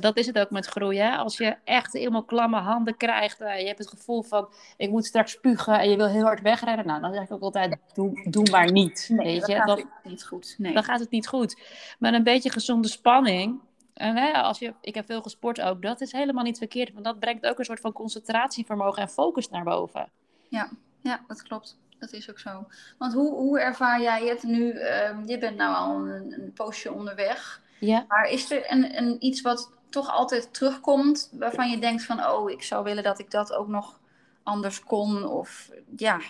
dat 0.00 0.16
is 0.16 0.26
het 0.26 0.38
ook 0.38 0.50
met 0.50 0.66
groeien. 0.66 1.16
Als 1.16 1.36
je 1.36 1.56
echt 1.64 1.92
helemaal 1.92 2.24
klamme 2.24 2.60
handen 2.60 2.96
krijgt, 2.96 3.40
uh, 3.40 3.60
je 3.60 3.66
hebt 3.66 3.78
het 3.78 3.88
gevoel 3.88 4.22
van 4.22 4.48
ik 4.76 4.90
moet 4.90 5.06
straks 5.06 5.32
spugen 5.32 5.78
en 5.78 5.90
je 5.90 5.96
wil 5.96 6.08
heel 6.08 6.24
hard 6.24 6.40
wegrennen, 6.40 6.86
nou, 6.86 7.00
dan 7.00 7.14
zeg 7.14 7.22
ik 7.22 7.32
ook 7.32 7.42
altijd 7.42 7.76
doe, 7.94 8.28
doe 8.30 8.50
maar 8.50 8.72
niet. 8.72 9.08
Nee, 9.12 9.26
weet 9.26 9.46
je? 9.46 9.54
Dan 9.54 9.66
gaat 9.66 9.78
het 9.78 10.04
niet 10.04 10.24
goed. 10.24 10.54
Nee. 10.58 10.74
Dan 10.74 10.84
gaat 10.84 11.00
het 11.00 11.10
niet 11.10 11.28
goed. 11.28 11.60
Maar 11.98 12.14
een 12.14 12.22
beetje 12.22 12.50
gezonde 12.50 12.88
spanning. 12.88 13.60
En 13.94 14.16
hè, 14.16 14.32
als 14.32 14.58
je, 14.58 14.74
ik 14.80 14.94
heb 14.94 15.06
veel 15.06 15.22
gesport 15.22 15.60
ook, 15.60 15.82
dat 15.82 16.00
is 16.00 16.12
helemaal 16.12 16.44
niet 16.44 16.58
verkeerd. 16.58 16.92
Want 16.92 17.04
dat 17.04 17.18
brengt 17.18 17.46
ook 17.46 17.58
een 17.58 17.64
soort 17.64 17.80
van 17.80 17.92
concentratievermogen 17.92 19.02
en 19.02 19.08
focus 19.08 19.48
naar 19.48 19.64
boven. 19.64 20.08
Ja, 20.48 20.70
ja 21.00 21.20
dat 21.26 21.42
klopt. 21.42 21.78
Dat 21.98 22.12
is 22.12 22.30
ook 22.30 22.38
zo. 22.38 22.66
Want 22.98 23.12
hoe, 23.12 23.34
hoe 23.34 23.60
ervaar 23.60 24.00
jij 24.00 24.26
het 24.26 24.42
nu? 24.42 24.72
Uh, 24.72 25.26
je 25.26 25.38
bent 25.38 25.56
nou 25.56 25.74
al 25.74 26.06
een, 26.06 26.32
een 26.32 26.52
poosje 26.52 26.92
onderweg. 26.92 27.62
Ja. 27.78 28.04
Maar 28.08 28.30
is 28.30 28.50
er 28.50 28.72
een, 28.72 28.96
een, 28.98 29.24
iets 29.24 29.40
wat 29.40 29.72
toch 29.92 30.10
altijd 30.10 30.54
terugkomt 30.54 31.30
waarvan 31.32 31.70
je 31.70 31.78
denkt 31.78 32.04
van, 32.04 32.26
oh, 32.26 32.50
ik 32.50 32.62
zou 32.62 32.84
willen 32.84 33.02
dat 33.02 33.18
ik 33.18 33.30
dat 33.30 33.52
ook 33.52 33.68
nog 33.68 34.00
anders 34.42 34.84
kon? 34.84 35.24
Of 35.24 35.70
ja. 35.96 36.20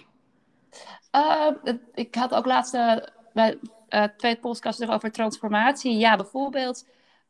Uh, 1.17 1.75
ik 1.95 2.15
had 2.15 2.35
ook 2.35 2.47
laatst 2.47 2.75
uh, 2.75 2.97
bij 3.33 3.59
uh, 3.89 4.05
twee 4.17 4.37
podcasts 4.37 4.89
over 4.89 5.13
transformatie. 5.13 5.97
Ja, 5.97 6.17
bijvoorbeeld, 6.17 6.87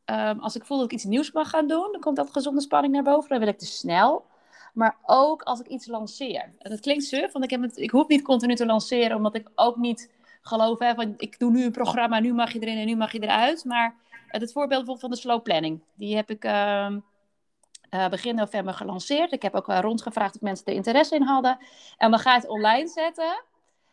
um, 0.06 0.40
als 0.40 0.56
ik 0.56 0.64
voel 0.64 0.76
dat 0.76 0.86
ik 0.86 0.92
iets 0.92 1.04
nieuws 1.04 1.32
mag 1.32 1.50
gaan 1.50 1.66
doen, 1.66 1.88
dan 1.92 2.00
komt 2.00 2.16
dat 2.16 2.30
gezonde 2.30 2.60
spanning 2.60 2.94
naar 2.94 3.02
boven. 3.02 3.28
Dan 3.28 3.38
wil 3.38 3.48
ik 3.48 3.58
te 3.58 3.66
snel. 3.66 4.30
Maar 4.72 4.96
ook 5.06 5.42
als 5.42 5.60
ik 5.60 5.66
iets 5.66 5.86
lanceer. 5.86 6.52
En 6.58 6.70
dat 6.70 6.80
klinkt 6.80 7.04
suf, 7.04 7.32
want 7.32 7.44
ik, 7.44 7.50
heb 7.50 7.62
het, 7.62 7.76
ik 7.76 7.90
hoef 7.90 8.08
niet 8.08 8.22
continu 8.22 8.54
te 8.54 8.66
lanceren, 8.66 9.16
omdat 9.16 9.34
ik 9.34 9.48
ook 9.54 9.76
niet 9.76 10.10
geloof 10.42 10.78
hè, 10.78 10.94
van 10.94 11.14
ik 11.16 11.38
doe 11.38 11.50
nu 11.50 11.64
een 11.64 11.72
programma, 11.72 12.20
nu 12.20 12.34
mag 12.34 12.52
je 12.52 12.58
erin 12.58 12.78
en 12.78 12.86
nu 12.86 12.96
mag 12.96 13.12
je 13.12 13.22
eruit. 13.22 13.64
Maar 13.64 13.94
het 14.40 14.52
voorbeeld 14.52 14.84
bijvoorbeeld 14.84 15.00
van 15.00 15.10
de 15.10 15.16
slow 15.16 15.42
planning. 15.42 15.82
Die 15.94 16.16
heb 16.16 16.30
ik 16.30 16.44
uh, 16.44 16.88
begin 18.10 18.34
november 18.34 18.74
gelanceerd. 18.74 19.32
Ik 19.32 19.42
heb 19.42 19.54
ook 19.54 19.66
rondgevraagd 19.66 20.34
of 20.34 20.40
mensen 20.40 20.66
er 20.66 20.74
interesse 20.74 21.14
in 21.14 21.22
hadden. 21.22 21.58
En 21.96 22.10
dan 22.10 22.20
ga 22.20 22.34
je 22.34 22.40
het 22.40 22.48
online 22.48 22.88
zetten. 22.88 23.44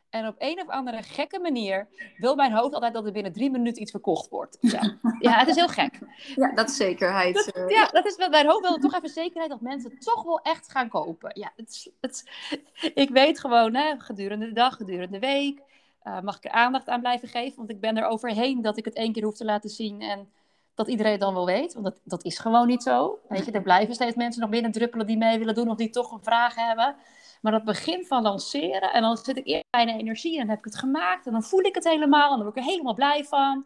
En 0.09 0.27
op 0.27 0.35
een 0.37 0.61
of 0.61 0.67
andere 0.67 1.03
gekke 1.03 1.39
manier 1.39 1.87
wil 2.17 2.35
mijn 2.35 2.51
hoofd 2.51 2.73
altijd 2.73 2.93
dat 2.93 3.05
er 3.05 3.11
binnen 3.11 3.33
drie 3.33 3.51
minuten 3.51 3.81
iets 3.81 3.91
verkocht 3.91 4.29
wordt. 4.29 4.57
Ja, 4.61 4.97
ja 5.19 5.37
het 5.37 5.47
is 5.47 5.55
heel 5.55 5.67
gek. 5.67 5.99
Ja, 6.35 6.51
dat 6.53 6.69
is 6.69 6.75
zekerheid. 6.75 7.35
Dat, 7.35 7.47
eh. 7.47 7.67
ja, 7.67 7.85
dat 7.85 8.05
is 8.05 8.15
wat 8.15 8.29
mijn 8.29 8.47
hoofd 8.47 8.67
wil 8.67 8.77
toch 8.77 8.95
even 8.95 9.09
zekerheid 9.09 9.49
dat 9.49 9.61
mensen 9.61 9.99
toch 9.99 10.23
wel 10.23 10.39
echt 10.39 10.71
gaan 10.71 10.89
kopen. 10.89 11.31
Ja, 11.33 11.51
het, 11.55 11.91
het, 12.01 12.23
ik 12.93 13.09
weet 13.09 13.39
gewoon, 13.39 13.75
hè, 13.75 13.99
gedurende 13.99 14.45
de 14.45 14.53
dag, 14.53 14.75
gedurende 14.75 15.19
de 15.19 15.27
week, 15.27 15.61
uh, 16.03 16.19
mag 16.21 16.37
ik 16.37 16.45
er 16.45 16.51
aandacht 16.51 16.89
aan 16.89 16.99
blijven 16.99 17.27
geven? 17.27 17.57
Want 17.57 17.69
ik 17.69 17.79
ben 17.79 17.97
er 17.97 18.05
overheen 18.05 18.61
dat 18.61 18.77
ik 18.77 18.85
het 18.85 18.95
één 18.95 19.13
keer 19.13 19.23
hoef 19.23 19.35
te 19.35 19.45
laten 19.45 19.69
zien 19.69 20.01
en 20.01 20.29
dat 20.75 20.87
iedereen 20.87 21.19
dan 21.19 21.33
wel 21.33 21.45
weet. 21.45 21.73
Want 21.73 21.85
dat, 21.85 21.99
dat 22.03 22.23
is 22.23 22.39
gewoon 22.39 22.67
niet 22.67 22.83
zo. 22.83 23.19
Weet 23.27 23.45
je, 23.45 23.51
er 23.51 23.61
blijven 23.61 23.93
steeds 23.93 24.15
mensen 24.15 24.41
nog 24.41 24.49
binnen 24.49 24.71
druppelen 24.71 25.05
die 25.05 25.17
mee 25.17 25.39
willen 25.39 25.55
doen 25.55 25.69
of 25.69 25.77
die 25.77 25.89
toch 25.89 26.11
een 26.11 26.23
vraag 26.23 26.55
hebben. 26.55 26.95
Maar 27.41 27.51
dat 27.51 27.63
begin 27.63 28.05
van 28.05 28.21
lanceren 28.21 28.93
en 28.93 29.01
dan 29.01 29.17
zit 29.17 29.37
ik 29.37 29.47
eerst 29.47 29.69
bijna 29.69 29.93
energie 29.93 30.33
en 30.33 30.39
dan 30.39 30.49
heb 30.49 30.57
ik 30.57 30.65
het 30.65 30.75
gemaakt 30.75 31.25
en 31.25 31.31
dan 31.31 31.43
voel 31.43 31.61
ik 31.61 31.75
het 31.75 31.83
helemaal 31.83 32.31
en 32.31 32.35
dan 32.35 32.45
word 32.45 32.57
ik 32.57 32.63
er 32.63 32.69
helemaal 32.69 32.93
blij 32.93 33.23
van. 33.23 33.65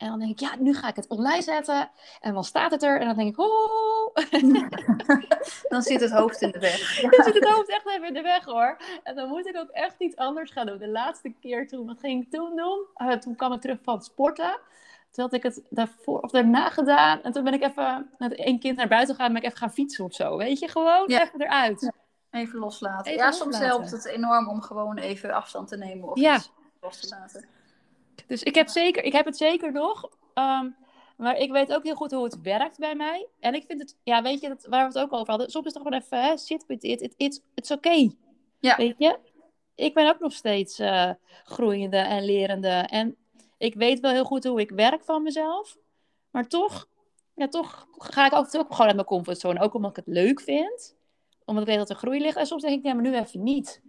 En 0.00 0.08
dan 0.08 0.18
denk 0.18 0.30
ik, 0.30 0.40
ja, 0.40 0.56
nu 0.58 0.74
ga 0.74 0.88
ik 0.88 0.96
het 0.96 1.06
online 1.08 1.42
zetten. 1.42 1.90
En 2.20 2.34
dan 2.34 2.44
staat 2.44 2.70
het 2.70 2.82
er. 2.82 3.00
En 3.00 3.06
dan 3.06 3.16
denk 3.16 3.28
ik, 3.28 3.38
oh. 3.38 4.14
dan 5.72 5.82
zit 5.82 6.00
het 6.00 6.10
hoofd 6.10 6.42
in 6.42 6.50
de 6.50 6.58
weg. 6.58 7.00
Dan 7.10 7.24
zit 7.24 7.34
het 7.34 7.48
hoofd 7.48 7.68
echt 7.68 7.86
even 7.86 8.06
in 8.06 8.14
de 8.14 8.22
weg 8.22 8.44
hoor. 8.44 8.76
En 9.02 9.14
dan 9.14 9.28
moet 9.28 9.46
ik 9.46 9.56
ook 9.56 9.68
echt 9.68 9.94
iets 9.98 10.16
anders 10.16 10.50
gaan 10.50 10.66
doen. 10.66 10.78
De 10.78 10.88
laatste 10.88 11.34
keer 11.40 11.68
toen, 11.68 11.86
wat 11.86 12.00
ging 12.00 12.22
ik 12.22 12.30
toen 12.30 12.56
doen? 12.56 12.86
Uh, 12.96 13.12
toen 13.12 13.36
kwam 13.36 13.52
ik 13.52 13.60
terug 13.60 13.78
van 13.82 14.02
sporten. 14.02 14.58
Toen 15.10 15.24
had 15.24 15.32
ik 15.32 15.42
het 15.42 15.62
daarvoor 15.70 16.20
of 16.20 16.30
daarna 16.30 16.68
gedaan. 16.68 17.22
En 17.22 17.32
toen 17.32 17.44
ben 17.44 17.54
ik 17.54 17.62
even 17.62 18.10
met 18.18 18.34
één 18.34 18.58
kind 18.58 18.76
naar 18.76 18.88
buiten 18.88 19.14
gegaan. 19.14 19.26
En 19.26 19.32
ben 19.32 19.42
ik 19.42 19.48
even 19.48 19.60
gaan 19.60 19.72
fietsen 19.72 20.04
of 20.04 20.14
zo. 20.14 20.36
Weet 20.36 20.58
je, 20.58 20.68
gewoon 20.68 21.06
even 21.06 21.40
eruit. 21.40 21.92
Even 22.30 22.58
loslaten. 22.58 23.12
ja, 23.12 23.30
soms 23.30 23.58
helpt 23.58 23.90
het 23.90 24.04
enorm 24.04 24.48
om 24.48 24.62
gewoon 24.62 24.98
even 24.98 25.32
afstand 25.32 25.68
te 25.68 25.76
nemen. 25.76 26.08
Of 26.08 26.18
ja. 26.18 26.40
los 26.80 27.00
te 27.00 27.08
laten. 27.08 27.59
Dus 28.26 28.42
ik 28.42 28.54
heb, 28.54 28.68
zeker, 28.68 29.04
ik 29.04 29.12
heb 29.12 29.24
het 29.24 29.36
zeker 29.36 29.72
nog. 29.72 30.08
Um, 30.34 30.76
maar 31.20 31.36
ik 31.36 31.50
weet 31.50 31.72
ook 31.72 31.84
heel 31.84 31.94
goed 31.94 32.10
hoe 32.10 32.24
het 32.24 32.40
werkt 32.40 32.78
bij 32.78 32.94
mij. 32.94 33.28
En 33.40 33.54
ik 33.54 33.64
vind 33.66 33.80
het, 33.80 33.96
ja, 34.02 34.22
weet 34.22 34.40
je, 34.40 34.48
dat, 34.48 34.66
waar 34.68 34.80
we 34.80 34.98
het 34.98 35.04
ook 35.04 35.12
over 35.12 35.28
hadden. 35.28 35.50
Soms 35.50 35.66
is 35.66 35.74
het 35.74 35.82
gewoon 35.82 36.00
even, 36.00 36.22
hè, 36.22 36.36
sit 36.36 36.66
with 36.66 36.84
it. 36.84 37.00
it 37.00 37.14
it's 37.16 37.40
it's 37.54 37.70
okay. 37.70 38.16
Ja. 38.60 38.76
Weet 38.76 38.94
je? 38.98 39.18
Ik 39.74 39.94
ben 39.94 40.08
ook 40.08 40.20
nog 40.20 40.32
steeds 40.32 40.80
uh, 40.80 41.10
groeiende 41.44 41.96
en 41.96 42.24
lerende. 42.24 42.68
En 42.68 43.16
ik 43.58 43.74
weet 43.74 44.00
wel 44.00 44.10
heel 44.10 44.24
goed 44.24 44.44
hoe 44.44 44.60
ik 44.60 44.70
werk 44.70 45.04
van 45.04 45.22
mezelf. 45.22 45.76
Maar 46.30 46.48
toch, 46.48 46.88
ja, 47.34 47.48
toch 47.48 47.86
ga 47.98 48.26
ik 48.26 48.32
altijd 48.32 48.62
ook 48.62 48.70
gewoon 48.70 48.86
uit 48.86 48.94
mijn 48.94 49.06
comfortzone. 49.06 49.60
Ook 49.60 49.74
omdat 49.74 49.90
ik 49.90 50.04
het 50.04 50.14
leuk 50.14 50.40
vind. 50.40 50.96
Omdat 51.44 51.62
ik 51.62 51.68
weet 51.68 51.78
dat 51.78 51.90
er 51.90 51.96
groei 51.96 52.20
ligt. 52.20 52.36
En 52.36 52.46
soms 52.46 52.62
denk 52.62 52.78
ik, 52.78 52.84
ja, 52.84 52.92
maar 52.94 53.02
nu 53.02 53.14
even 53.14 53.42
niet. 53.42 53.82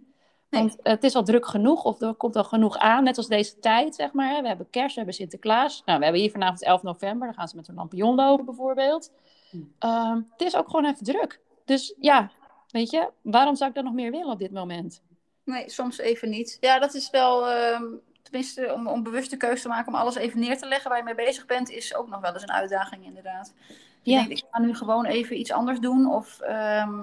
Want 0.60 0.76
het 0.82 1.04
is 1.04 1.14
al 1.14 1.24
druk 1.24 1.46
genoeg, 1.46 1.84
of 1.84 2.00
er 2.00 2.14
komt 2.14 2.36
al 2.36 2.44
genoeg 2.44 2.76
aan, 2.76 3.04
net 3.04 3.16
als 3.16 3.26
deze 3.26 3.58
tijd, 3.58 3.94
zeg 3.94 4.12
maar. 4.12 4.42
We 4.42 4.48
hebben 4.48 4.70
kerst, 4.70 4.88
we 4.88 4.96
hebben 4.96 5.14
Sinterklaas. 5.14 5.82
Nou, 5.84 5.98
we 5.98 6.04
hebben 6.04 6.22
hier 6.22 6.30
vanavond 6.30 6.62
11 6.62 6.82
november, 6.82 7.26
dan 7.26 7.36
gaan 7.36 7.48
ze 7.48 7.56
met 7.56 7.68
een 7.68 7.74
lampion 7.74 8.14
lopen 8.14 8.44
bijvoorbeeld. 8.44 9.12
Hmm. 9.50 9.72
Ehm, 9.78 10.20
het 10.30 10.40
is 10.40 10.56
ook 10.56 10.70
gewoon 10.70 10.84
even 10.84 11.04
druk. 11.04 11.40
Dus 11.64 11.94
ja, 12.00 12.30
weet 12.70 12.90
je, 12.90 13.10
waarom 13.22 13.56
zou 13.56 13.68
ik 13.68 13.76
dan 13.76 13.84
nog 13.84 13.92
meer 13.92 14.10
willen 14.10 14.32
op 14.32 14.38
dit 14.38 14.52
moment? 14.52 15.02
Nee, 15.44 15.70
soms 15.70 15.98
even 15.98 16.30
niet. 16.30 16.56
Ja, 16.60 16.78
dat 16.78 16.94
is 16.94 17.10
wel, 17.10 17.48
ehm, 17.48 17.84
tenminste, 18.22 18.72
om, 18.74 18.86
om 18.86 19.02
bewuste 19.02 19.36
keuze 19.36 19.62
te 19.62 19.68
maken 19.68 19.92
om 19.92 19.98
alles 19.98 20.14
even 20.14 20.40
neer 20.40 20.58
te 20.58 20.68
leggen 20.68 20.88
waar 20.88 20.98
je 20.98 21.04
mee 21.04 21.14
bezig 21.14 21.46
bent, 21.46 21.70
is 21.70 21.94
ook 21.94 22.08
nog 22.08 22.20
wel 22.20 22.32
eens 22.32 22.42
een 22.42 22.52
uitdaging 22.52 23.04
inderdaad. 23.04 23.54
Ja. 24.02 24.20
Ik 24.20 24.28
denk, 24.28 24.38
ik 24.38 24.46
ga 24.50 24.60
nu 24.60 24.74
gewoon 24.74 25.04
even 25.04 25.38
iets 25.38 25.52
anders 25.52 25.80
doen 25.80 26.12
of... 26.12 26.40
Ehm, 26.40 27.00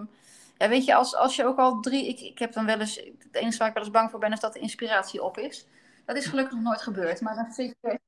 ja, 0.60 0.70
weet 0.70 0.86
je, 0.86 0.96
als, 0.96 1.16
als 1.16 1.36
je 1.36 1.46
ook 1.46 1.58
al 1.58 1.80
drie. 1.80 2.08
Ik, 2.08 2.20
ik 2.20 2.40
heb 2.40 2.54
dan 2.54 2.66
wel 2.66 2.80
eens. 2.80 2.96
Het 2.96 3.36
enige 3.36 3.58
waar 3.58 3.68
ik 3.68 3.74
wel 3.74 3.84
eens 3.84 3.92
bang 3.92 4.10
voor 4.10 4.20
ben, 4.20 4.32
is 4.32 4.40
dat 4.40 4.54
de 4.54 4.60
inspiratie 4.60 5.24
op 5.24 5.38
is. 5.38 5.68
Dat 6.06 6.16
is 6.16 6.26
gelukkig 6.26 6.54
nog 6.54 6.64
nooit 6.64 6.82
gebeurd. 6.82 7.22
Maar 7.22 7.36
dan 7.36 7.52
zit 7.52 7.76
je 7.82 8.00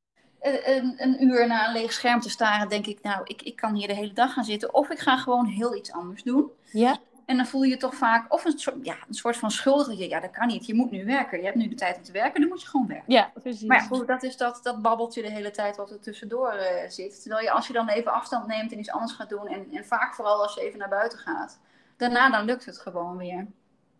een, 0.41 0.93
een 0.97 1.23
uur 1.23 1.47
naar 1.47 1.67
een 1.67 1.73
leeg 1.73 1.93
scherm 1.93 2.19
te 2.19 2.29
staren. 2.29 2.69
Denk 2.69 2.85
ik, 2.85 3.01
nou, 3.01 3.21
ik, 3.23 3.41
ik 3.41 3.55
kan 3.55 3.75
hier 3.75 3.87
de 3.87 3.93
hele 3.93 4.13
dag 4.13 4.33
gaan 4.33 4.43
zitten. 4.43 4.73
Of 4.73 4.89
ik 4.89 4.99
ga 4.99 5.17
gewoon 5.17 5.45
heel 5.45 5.75
iets 5.75 5.91
anders 5.91 6.23
doen. 6.23 6.51
Ja. 6.71 6.97
En 7.25 7.37
dan 7.37 7.45
voel 7.45 7.63
je 7.63 7.69
je 7.69 7.77
toch 7.77 7.95
vaak, 7.95 8.33
of 8.33 8.45
een 8.45 8.59
soort, 8.59 8.75
ja, 8.81 8.95
een 9.07 9.13
soort 9.13 9.37
van 9.37 9.51
schuldig. 9.51 9.97
Ja, 9.97 10.19
dat 10.19 10.31
kan 10.31 10.47
niet. 10.47 10.65
Je 10.65 10.75
moet 10.75 10.91
nu 10.91 11.05
werken. 11.05 11.37
Je 11.37 11.45
hebt 11.45 11.57
nu 11.57 11.67
de 11.67 11.75
tijd 11.75 11.97
om 11.97 12.03
te 12.03 12.11
werken, 12.11 12.39
dan 12.41 12.49
moet 12.49 12.61
je 12.61 12.67
gewoon 12.67 12.87
werken. 12.87 13.13
Ja, 13.13 13.31
precies. 13.41 13.67
Maar 13.67 13.87
ja, 13.91 14.03
dat 14.03 14.23
is 14.23 14.37
dat, 14.37 14.59
dat 14.63 14.81
babbeltje 14.81 15.21
de 15.21 15.29
hele 15.29 15.51
tijd 15.51 15.77
wat 15.77 15.91
er 15.91 15.99
tussendoor 15.99 16.53
uh, 16.55 16.89
zit. 16.89 17.21
Terwijl 17.21 17.43
je 17.43 17.51
als 17.51 17.67
je 17.67 17.73
dan 17.73 17.87
even 17.87 18.13
afstand 18.13 18.47
neemt 18.47 18.71
en 18.71 18.79
iets 18.79 18.91
anders 18.91 19.11
gaat 19.11 19.29
doen. 19.29 19.47
En, 19.47 19.67
en 19.71 19.85
vaak 19.85 20.15
vooral 20.15 20.41
als 20.41 20.53
je 20.53 20.61
even 20.61 20.79
naar 20.79 20.89
buiten 20.89 21.19
gaat 21.19 21.59
daarna 22.01 22.29
dan 22.29 22.45
lukt 22.45 22.65
het 22.65 22.79
gewoon 22.79 23.17
weer. 23.17 23.47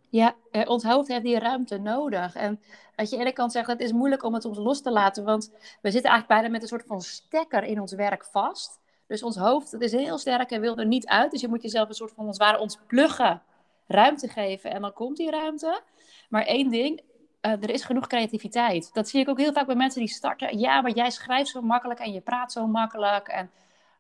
Ja, 0.10 0.36
eh, 0.52 0.70
ons 0.70 0.84
hoofd 0.84 1.08
heeft 1.08 1.24
die 1.24 1.40
ruimte 1.40 1.78
nodig. 1.78 2.36
En 2.36 2.62
dat 2.96 3.10
je 3.10 3.18
eerlijk 3.18 3.36
kan 3.36 3.50
zeggen, 3.50 3.74
het 3.74 3.82
is 3.82 3.92
moeilijk 3.92 4.24
om 4.24 4.34
het 4.34 4.46
ons 4.46 4.58
los 4.58 4.82
te 4.82 4.92
laten. 4.92 5.24
Want 5.24 5.52
we 5.82 5.92
zitten 5.92 6.12
eigenlijk 6.12 6.28
bijna 6.28 6.50
met 6.50 6.62
een 6.62 6.68
soort 6.68 6.86
van 6.88 7.02
stekker 7.02 7.64
in 7.64 7.80
ons 7.80 7.94
werk 7.94 8.26
vast. 8.26 8.80
Dus 9.08 9.24
ons 9.24 9.36
hoofd 9.36 9.72
het 9.72 9.82
is 9.82 9.92
heel 9.92 10.18
sterk 10.18 10.52
en 10.52 10.62
wil 10.62 10.78
er 10.78 10.86
niet 10.86 11.08
uit. 11.08 11.32
Dus 11.32 11.42
je 11.42 11.48
moet 11.48 11.62
jezelf 11.62 11.88
een 11.88 11.96
soort 11.96 12.14
van, 12.14 12.28
als 12.28 12.38
het 12.38 12.46
ware, 12.46 12.60
ontpluggen. 12.60 13.42
Ruimte 13.88 14.28
geven 14.28 14.72
en 14.72 14.82
dan 14.82 14.94
komt 14.94 15.18
die 15.18 15.30
ruimte. 15.30 15.82
Maar 16.30 16.46
één 16.46 16.70
ding, 16.70 17.02
uh, 17.42 17.52
er 17.52 17.70
is 17.70 17.84
genoeg 17.84 18.08
creativiteit. 18.08 18.94
Dat 18.94 19.10
zie 19.10 19.22
ik 19.22 19.30
ook 19.30 19.38
heel 19.38 19.54
vaak 19.54 19.66
bij 19.66 19.76
mensen 19.76 20.00
die 20.00 20.10
starten. 20.10 20.60
Ja, 20.60 20.82
maar 20.82 20.92
jij 20.92 21.10
schrijft 21.10 21.50
zo 21.50 21.62
makkelijk 21.62 22.00
en 22.00 22.12
je 22.12 22.22
praat 22.22 22.52
zo 22.52 22.68
makkelijk. 22.68 23.28
En 23.28 23.52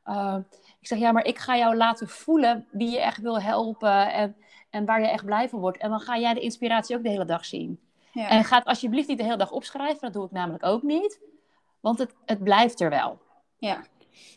uh, 0.05 0.37
ik 0.79 0.87
zeg, 0.87 0.99
ja, 0.99 1.11
maar 1.11 1.25
ik 1.25 1.37
ga 1.37 1.57
jou 1.57 1.75
laten 1.75 2.07
voelen 2.07 2.67
wie 2.71 2.89
je 2.89 2.99
echt 2.99 3.21
wil 3.21 3.41
helpen 3.41 4.11
en, 4.13 4.35
en 4.69 4.85
waar 4.85 5.01
je 5.01 5.07
echt 5.07 5.25
blij 5.25 5.49
van 5.49 5.59
wordt. 5.59 5.77
En 5.77 5.89
dan 5.89 5.99
ga 5.99 6.17
jij 6.17 6.33
de 6.33 6.39
inspiratie 6.39 6.95
ook 6.95 7.03
de 7.03 7.09
hele 7.09 7.25
dag 7.25 7.45
zien. 7.45 7.79
Ja. 8.11 8.29
En 8.29 8.43
ga 8.43 8.57
het 8.57 8.67
alsjeblieft 8.67 9.07
niet 9.07 9.17
de 9.17 9.23
hele 9.23 9.37
dag 9.37 9.51
opschrijven, 9.51 10.01
dat 10.01 10.13
doe 10.13 10.25
ik 10.25 10.31
namelijk 10.31 10.65
ook 10.65 10.81
niet. 10.81 11.19
Want 11.79 11.99
het, 11.99 12.13
het 12.25 12.43
blijft 12.43 12.79
er 12.79 12.89
wel. 12.89 13.19
Ja. 13.57 13.83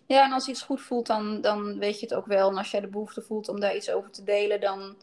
ja, 0.06 0.24
en 0.24 0.32
als 0.32 0.48
iets 0.48 0.62
goed 0.62 0.80
voelt, 0.80 1.06
dan, 1.06 1.40
dan 1.40 1.78
weet 1.78 2.00
je 2.00 2.06
het 2.06 2.14
ook 2.14 2.26
wel. 2.26 2.50
En 2.50 2.56
als 2.56 2.70
jij 2.70 2.80
de 2.80 2.88
behoefte 2.88 3.22
voelt 3.22 3.48
om 3.48 3.60
daar 3.60 3.76
iets 3.76 3.90
over 3.90 4.10
te 4.10 4.24
delen, 4.24 4.60
dan, 4.60 4.96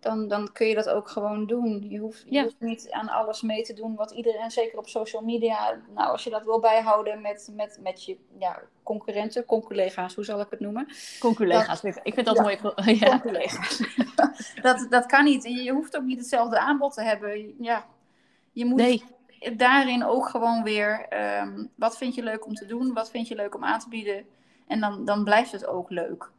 dan, 0.00 0.28
dan 0.28 0.52
kun 0.52 0.66
je 0.66 0.74
dat 0.74 0.88
ook 0.88 1.08
gewoon 1.08 1.46
doen. 1.46 1.86
Je 1.88 1.98
hoeft, 1.98 2.24
je 2.28 2.42
hoeft 2.42 2.60
niet 2.60 2.90
aan 2.90 3.08
alles 3.08 3.42
mee 3.42 3.62
te 3.62 3.72
doen 3.72 3.94
wat 3.94 4.10
iedereen, 4.10 4.50
zeker 4.50 4.78
op 4.78 4.88
social 4.88 5.22
media, 5.22 5.80
nou 5.94 6.10
als 6.10 6.24
je 6.24 6.30
dat 6.30 6.44
wil 6.44 6.60
bijhouden 6.60 7.20
met, 7.20 7.50
met, 7.52 7.78
met 7.82 8.04
je 8.04 8.16
ja, 8.38 8.62
concurrenten, 8.82 9.44
conculega's, 9.44 10.14
hoe 10.14 10.24
zal 10.24 10.40
ik 10.40 10.46
het 10.50 10.60
noemen? 10.60 10.86
Conculega's, 11.18 11.82
ik 11.82 12.14
vind 12.14 12.26
dat 12.26 12.36
ja, 12.36 12.42
mooi. 12.42 12.58
Ja. 12.98 13.22
dat, 14.62 14.86
dat 14.90 15.06
kan 15.06 15.24
niet. 15.24 15.44
Je 15.44 15.72
hoeft 15.72 15.96
ook 15.96 16.04
niet 16.04 16.18
hetzelfde 16.18 16.58
aanbod 16.58 16.94
te 16.94 17.02
hebben. 17.02 17.54
Ja, 17.60 17.86
je 18.52 18.64
moet 18.64 18.78
nee. 18.78 19.04
daarin 19.56 20.04
ook 20.04 20.28
gewoon 20.28 20.62
weer, 20.62 21.06
ehm, 21.08 21.66
wat 21.74 21.96
vind 21.96 22.14
je 22.14 22.22
leuk 22.22 22.46
om 22.46 22.54
te 22.54 22.66
doen? 22.66 22.92
Wat 22.92 23.10
vind 23.10 23.28
je 23.28 23.34
leuk 23.34 23.54
om 23.54 23.64
aan 23.64 23.78
te 23.78 23.88
bieden? 23.88 24.26
En 24.66 24.80
dan, 24.80 25.04
dan 25.04 25.24
blijft 25.24 25.52
het 25.52 25.66
ook 25.66 25.90
leuk. 25.90 26.30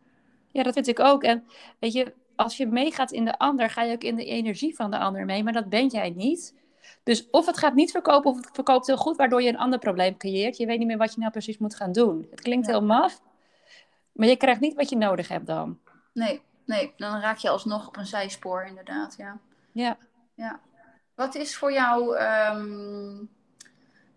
Ja, 0.52 0.64
dat 0.64 0.74
vind 0.74 0.88
ik 0.88 1.00
ook. 1.00 1.24
En 1.24 1.48
weet 1.80 1.94
je, 1.94 2.14
als 2.40 2.58
je 2.58 2.68
meegaat 2.68 3.12
in 3.12 3.26
de 3.26 3.38
ander, 3.38 3.70
ga 3.70 3.82
je 3.82 3.94
ook 3.94 4.04
in 4.04 4.16
de 4.16 4.26
energie 4.26 4.76
van 4.76 4.92
de 4.92 4.98
ander 4.98 5.26
mee. 5.26 5.44
Maar 5.44 5.54
dat 5.54 5.70
ben 5.70 5.88
jij 5.88 6.10
niet. 6.10 6.56
Dus 7.04 7.30
of 7.30 7.46
het 7.46 7.58
gaat 7.58 7.74
niet 7.74 7.92
verkopen, 7.92 8.32
of 8.32 8.38
het 8.38 8.50
verkoopt 8.54 8.88
heel 8.88 8.98
goed, 8.98 9.18
waardoor 9.18 9.42
je 9.42 9.50
een 9.50 9.58
ander 9.58 9.80
probleem 9.80 10.18
creëert. 10.18 10.58
Je 10.58 10.66
weet 10.66 10.78
niet 10.78 10.88
meer 10.88 10.98
wat 10.98 11.14
je 11.14 11.20
nou 11.20 11.32
precies 11.32 11.58
moet 11.58 11.76
gaan 11.76 11.92
doen. 11.92 12.28
Het 12.30 12.42
klinkt 12.42 12.68
heel 12.68 12.84
maf, 12.84 13.22
maar 14.12 14.28
je 14.28 14.36
krijgt 14.36 14.62
niet 14.62 14.76
wat 14.76 14.90
je 14.90 14.98
nodig 14.98 15.28
hebt 15.28 15.46
dan. 15.46 15.80
Nee, 16.14 16.42
nee, 16.66 16.94
dan 16.98 17.20
raak 17.20 17.38
je 17.38 17.50
alsnog 17.50 17.88
op 17.88 17.98
een 17.98 18.06
zijspoor, 18.06 18.64
inderdaad. 18.64 19.16
Ja. 19.18 19.40
Ja. 19.72 19.98
ja. 20.34 20.60
Wat 21.16 21.36
is 21.36 21.58
voor 21.58 21.74
jou. 21.74 22.18
Ehm, 22.18 23.26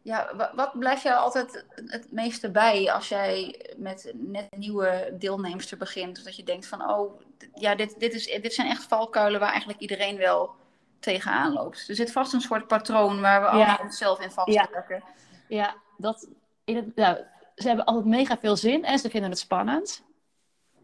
ja, 0.03 0.51
wat 0.55 0.79
blijft 0.79 1.03
jou 1.03 1.19
altijd 1.19 1.65
het 1.87 2.13
meeste 2.13 2.51
bij 2.51 2.93
als 2.93 3.09
jij 3.09 3.61
met 3.77 4.13
net 4.15 4.47
een 4.51 4.59
nieuwe 4.59 5.15
deelnemster 5.19 5.77
begint? 5.77 6.25
Dat 6.25 6.37
je 6.37 6.43
denkt 6.43 6.67
van, 6.67 6.91
oh, 6.91 7.21
ja, 7.55 7.75
dit, 7.75 8.01
dit, 8.01 8.15
is, 8.15 8.41
dit 8.41 8.55
zijn 8.55 8.69
echt 8.69 8.83
valkuilen 8.85 9.41
waar 9.41 9.51
eigenlijk 9.51 9.81
iedereen 9.81 10.17
wel 10.17 10.55
tegenaan 11.01 11.53
loopt. 11.53 11.89
Er 11.89 11.95
zit 11.95 12.13
vast 12.13 12.33
een 12.33 12.41
soort 12.41 12.67
patroon 12.67 13.21
waar 13.21 13.41
we 13.41 13.47
allemaal 13.47 13.79
onszelf 13.83 14.21
in 14.21 14.31
vastwerken. 14.31 15.03
Ja. 15.49 15.57
ja, 15.57 15.75
dat, 15.97 16.29
in 16.65 16.77
het, 16.77 16.97
nou, 16.97 17.17
ze 17.55 17.67
hebben 17.67 17.85
altijd 17.85 18.07
mega 18.07 18.39
veel 18.39 18.57
zin 18.57 18.85
en 18.85 18.99
ze 18.99 19.11
vinden 19.11 19.31
het 19.31 19.39
spannend. 19.39 20.03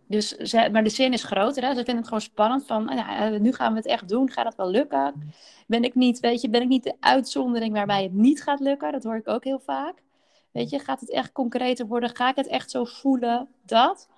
Dus 0.08 0.54
maar 0.72 0.84
de 0.84 0.90
zin 0.90 1.12
is 1.12 1.22
groter. 1.22 1.62
Hè? 1.62 1.68
Ze 1.68 1.74
vinden 1.74 1.96
het 1.96 2.04
gewoon 2.04 2.20
spannend. 2.20 2.66
Van, 2.66 2.84
nou 2.84 2.96
ja, 2.96 3.28
nu 3.28 3.52
gaan 3.52 3.72
we 3.72 3.78
het 3.78 3.86
echt 3.86 4.08
doen. 4.08 4.30
Gaat 4.30 4.44
dat 4.44 4.56
wel 4.56 4.70
lukken? 4.70 5.32
Ben 5.66 5.84
ik 5.84 5.94
niet, 5.94 6.20
weet 6.20 6.40
je, 6.40 6.48
ben 6.48 6.62
ik 6.62 6.68
niet 6.68 6.84
de 6.84 6.96
uitzondering 7.00 7.72
waarbij 7.72 8.02
het 8.02 8.12
niet 8.12 8.42
gaat 8.42 8.60
lukken? 8.60 8.92
Dat 8.92 9.04
hoor 9.04 9.16
ik 9.16 9.28
ook 9.28 9.44
heel 9.44 9.60
vaak. 9.60 10.02
Weet 10.50 10.70
je, 10.70 10.78
gaat 10.78 11.00
het 11.00 11.10
echt 11.10 11.32
concreter 11.32 11.86
worden? 11.86 12.16
Ga 12.16 12.28
ik 12.28 12.36
het 12.36 12.46
echt 12.46 12.70
zo 12.70 12.84
voelen? 12.84 13.48
Dat. 13.66 14.08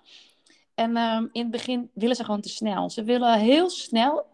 En 0.74 0.96
um, 0.96 1.28
in 1.32 1.42
het 1.42 1.50
begin 1.50 1.90
willen 1.94 2.16
ze 2.16 2.24
gewoon 2.24 2.40
te 2.40 2.48
snel. 2.48 2.90
Ze 2.90 3.02
willen 3.04 3.38
heel 3.38 3.70
snel, 3.70 4.26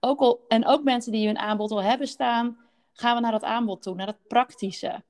ook 0.00 0.20
al, 0.20 0.44
en 0.48 0.66
ook 0.66 0.82
mensen 0.82 1.12
die 1.12 1.26
hun 1.26 1.38
aanbod 1.38 1.70
al 1.70 1.82
hebben 1.82 2.08
staan, 2.08 2.56
gaan 2.92 3.14
we 3.14 3.20
naar 3.20 3.32
dat 3.32 3.44
aanbod 3.44 3.82
toe, 3.82 3.94
naar 3.94 4.06
dat 4.06 4.26
praktische. 4.28 5.02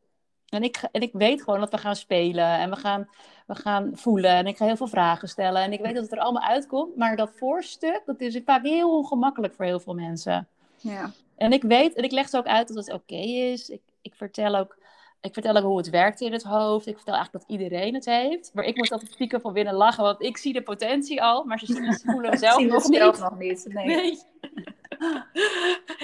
En 0.53 0.63
ik, 0.63 0.83
en 0.93 1.01
ik 1.01 1.13
weet 1.13 1.43
gewoon 1.43 1.61
dat 1.61 1.71
we 1.71 1.79
gaan 1.79 1.97
spelen 1.97 2.59
en 2.59 2.71
we 2.71 2.77
gaan, 2.77 3.09
we 3.47 3.55
gaan 3.55 3.91
voelen 3.95 4.31
en 4.31 4.47
ik 4.47 4.57
ga 4.57 4.65
heel 4.65 4.77
veel 4.77 4.87
vragen 4.87 5.29
stellen. 5.29 5.63
En 5.63 5.73
ik 5.73 5.81
weet 5.81 5.95
dat 5.95 6.03
het 6.03 6.13
er 6.13 6.19
allemaal 6.19 6.43
uitkomt, 6.43 6.97
maar 6.97 7.17
dat 7.17 7.33
voorstuk, 7.37 8.03
dat 8.07 8.21
is 8.21 8.41
vaak 8.45 8.63
heel 8.63 8.97
ongemakkelijk 8.97 9.55
voor 9.55 9.65
heel 9.65 9.81
veel 9.81 9.95
mensen. 9.95 10.49
Ja. 10.77 11.11
En 11.37 11.53
ik 11.53 11.63
weet, 11.63 11.95
en 11.95 12.05
ik 12.05 12.13
leg 12.13 12.29
ze 12.29 12.37
ook 12.37 12.47
uit 12.47 12.69
dat 12.69 12.77
het 12.77 12.93
oké 12.93 13.15
is. 13.15 13.69
Ik, 13.69 13.81
ik 14.03 14.15
vertel 14.15 14.57
ook 14.57 14.79
ik 15.23 15.33
vertel 15.33 15.57
ook 15.57 15.65
hoe 15.65 15.77
het 15.77 15.91
werkt 15.91 16.21
in 16.21 16.33
het 16.33 16.43
hoofd. 16.43 16.87
Ik 16.87 16.97
vertel 16.97 17.15
eigenlijk 17.15 17.47
dat 17.47 17.59
iedereen 17.59 17.95
het 17.95 18.05
heeft. 18.05 18.51
Maar 18.55 18.65
ik 18.65 18.77
moet 18.77 18.93
altijd 18.93 19.13
stiekem 19.13 19.41
van 19.41 19.53
binnen 19.53 19.75
lachen, 19.75 20.03
want 20.03 20.23
ik 20.23 20.37
zie 20.37 20.53
de 20.53 20.63
potentie 20.63 21.23
al. 21.23 21.45
Maar 21.45 21.59
ze 21.59 21.67
zien, 21.67 21.95
voelen 21.95 22.39
zelf 22.49 22.63
nog 22.63 22.89
niet. 22.89 22.99
zelf 22.99 23.21
nog 23.21 23.39
niet. 23.39 23.67
Nee. 23.69 24.19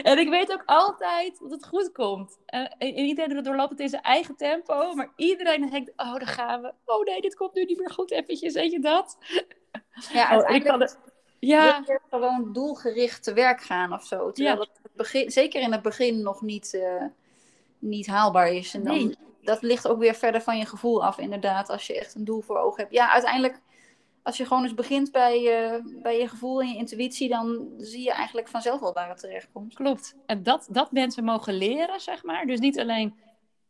En 0.02 0.18
ik 0.18 0.28
weet 0.28 0.52
ook 0.52 0.62
altijd 0.66 1.38
dat 1.38 1.50
het 1.50 1.66
goed 1.66 1.92
komt. 1.92 2.38
En, 2.46 2.76
iedereen 2.82 3.42
doorloopt 3.42 3.70
het 3.70 3.80
in 3.80 3.88
zijn 3.88 4.02
eigen 4.02 4.36
tempo. 4.36 4.94
Maar 4.94 5.12
iedereen 5.16 5.70
denkt, 5.70 5.92
oh, 5.96 6.12
daar 6.12 6.26
gaan 6.26 6.62
we. 6.62 6.72
Oh 6.84 7.04
nee, 7.04 7.20
dit 7.20 7.34
komt 7.34 7.54
nu 7.54 7.64
niet 7.64 7.78
meer 7.78 7.90
goed 7.90 8.10
eventjes. 8.10 8.54
Weet 8.54 8.72
je 8.72 8.80
dat? 8.80 9.18
Ja, 10.12 10.38
oh, 10.38 10.54
ik 10.54 10.64
kan 10.64 10.80
het... 10.80 10.98
Ja. 11.40 11.84
gewoon 12.10 12.52
doelgericht 12.52 13.22
te 13.22 13.32
werk 13.32 13.60
gaan 13.60 13.92
of 13.92 14.04
zo. 14.04 14.30
Terwijl 14.32 14.56
ja. 14.56 14.66
het 14.82 14.92
begin, 14.96 15.30
zeker 15.30 15.60
in 15.60 15.72
het 15.72 15.82
begin 15.82 16.22
nog 16.22 16.42
niet... 16.42 16.74
Uh 16.74 17.04
niet 17.78 18.06
haalbaar 18.06 18.48
is. 18.48 18.74
En 18.74 18.84
dan, 18.84 19.16
dat 19.42 19.62
ligt 19.62 19.88
ook 19.88 19.98
weer 19.98 20.14
verder 20.14 20.40
van 20.40 20.58
je 20.58 20.66
gevoel 20.66 21.04
af, 21.04 21.18
inderdaad, 21.18 21.68
als 21.68 21.86
je 21.86 21.98
echt 21.98 22.14
een 22.14 22.24
doel 22.24 22.40
voor 22.40 22.58
ogen 22.58 22.80
hebt. 22.80 22.94
Ja, 22.94 23.12
uiteindelijk, 23.12 23.60
als 24.22 24.36
je 24.36 24.46
gewoon 24.46 24.62
eens 24.62 24.74
begint 24.74 25.12
bij, 25.12 25.64
uh, 25.72 26.02
bij 26.02 26.18
je 26.18 26.28
gevoel 26.28 26.60
en 26.60 26.68
je 26.68 26.76
intuïtie, 26.76 27.28
dan 27.28 27.68
zie 27.76 28.02
je 28.02 28.12
eigenlijk 28.12 28.48
vanzelf 28.48 28.80
wel 28.80 28.92
waar 28.92 29.08
het 29.08 29.18
terecht 29.18 29.48
komt. 29.52 29.74
Klopt. 29.74 30.16
En 30.26 30.42
dat, 30.42 30.68
dat 30.70 30.92
mensen 30.92 31.24
mogen 31.24 31.54
leren, 31.54 32.00
zeg 32.00 32.22
maar. 32.22 32.46
Dus 32.46 32.60
niet 32.60 32.80
alleen 32.80 33.14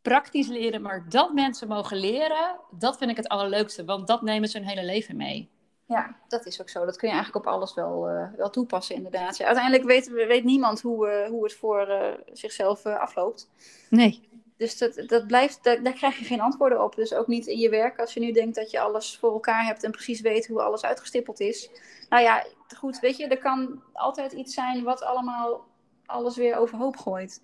praktisch 0.01 0.47
leren, 0.47 0.81
maar 0.81 1.05
dat 1.09 1.33
mensen 1.33 1.67
mogen 1.67 1.97
leren, 1.97 2.59
dat 2.71 2.97
vind 2.97 3.11
ik 3.11 3.17
het 3.17 3.27
allerleukste, 3.27 3.85
want 3.85 4.07
dat 4.07 4.21
nemen 4.21 4.49
ze 4.49 4.57
hun 4.57 4.67
hele 4.67 4.85
leven 4.85 5.15
mee. 5.15 5.49
Ja, 5.89 6.15
dat 6.27 6.45
is 6.45 6.61
ook 6.61 6.69
zo. 6.69 6.85
Dat 6.85 6.97
kun 6.97 7.07
je 7.07 7.13
eigenlijk 7.13 7.45
op 7.45 7.53
alles 7.53 7.73
wel, 7.73 8.09
uh, 8.09 8.27
wel 8.35 8.49
toepassen, 8.49 8.95
inderdaad. 8.95 9.37
Ja, 9.37 9.45
uiteindelijk 9.45 9.85
weet, 9.85 10.07
weet 10.07 10.43
niemand 10.43 10.81
hoe, 10.81 11.07
uh, 11.07 11.29
hoe 11.29 11.43
het 11.43 11.53
voor 11.53 11.87
uh, 11.87 12.07
zichzelf 12.33 12.85
afloopt. 12.85 13.49
Nee. 13.89 14.29
Dus 14.57 14.77
dat, 14.77 15.03
dat 15.05 15.27
blijft, 15.27 15.63
daar, 15.63 15.83
daar, 15.83 15.93
krijg 15.93 16.17
je 16.17 16.25
geen 16.25 16.41
antwoorden 16.41 16.83
op. 16.83 16.95
Dus 16.95 17.13
ook 17.13 17.27
niet 17.27 17.47
in 17.47 17.57
je 17.57 17.69
werk, 17.69 17.99
als 17.99 18.13
je 18.13 18.19
nu 18.19 18.31
denkt 18.31 18.55
dat 18.55 18.71
je 18.71 18.79
alles 18.79 19.17
voor 19.17 19.31
elkaar 19.31 19.65
hebt 19.65 19.83
en 19.83 19.91
precies 19.91 20.21
weet 20.21 20.47
hoe 20.47 20.61
alles 20.61 20.83
uitgestippeld 20.83 21.39
is. 21.39 21.69
Nou 22.09 22.23
ja, 22.23 22.45
goed, 22.77 22.99
weet 22.99 23.17
je, 23.17 23.27
er 23.27 23.37
kan 23.37 23.81
altijd 23.93 24.31
iets 24.31 24.53
zijn 24.53 24.83
wat 24.83 25.03
allemaal 25.03 25.67
alles 26.05 26.35
weer 26.35 26.57
overhoop 26.57 26.97
gooit. 26.97 27.41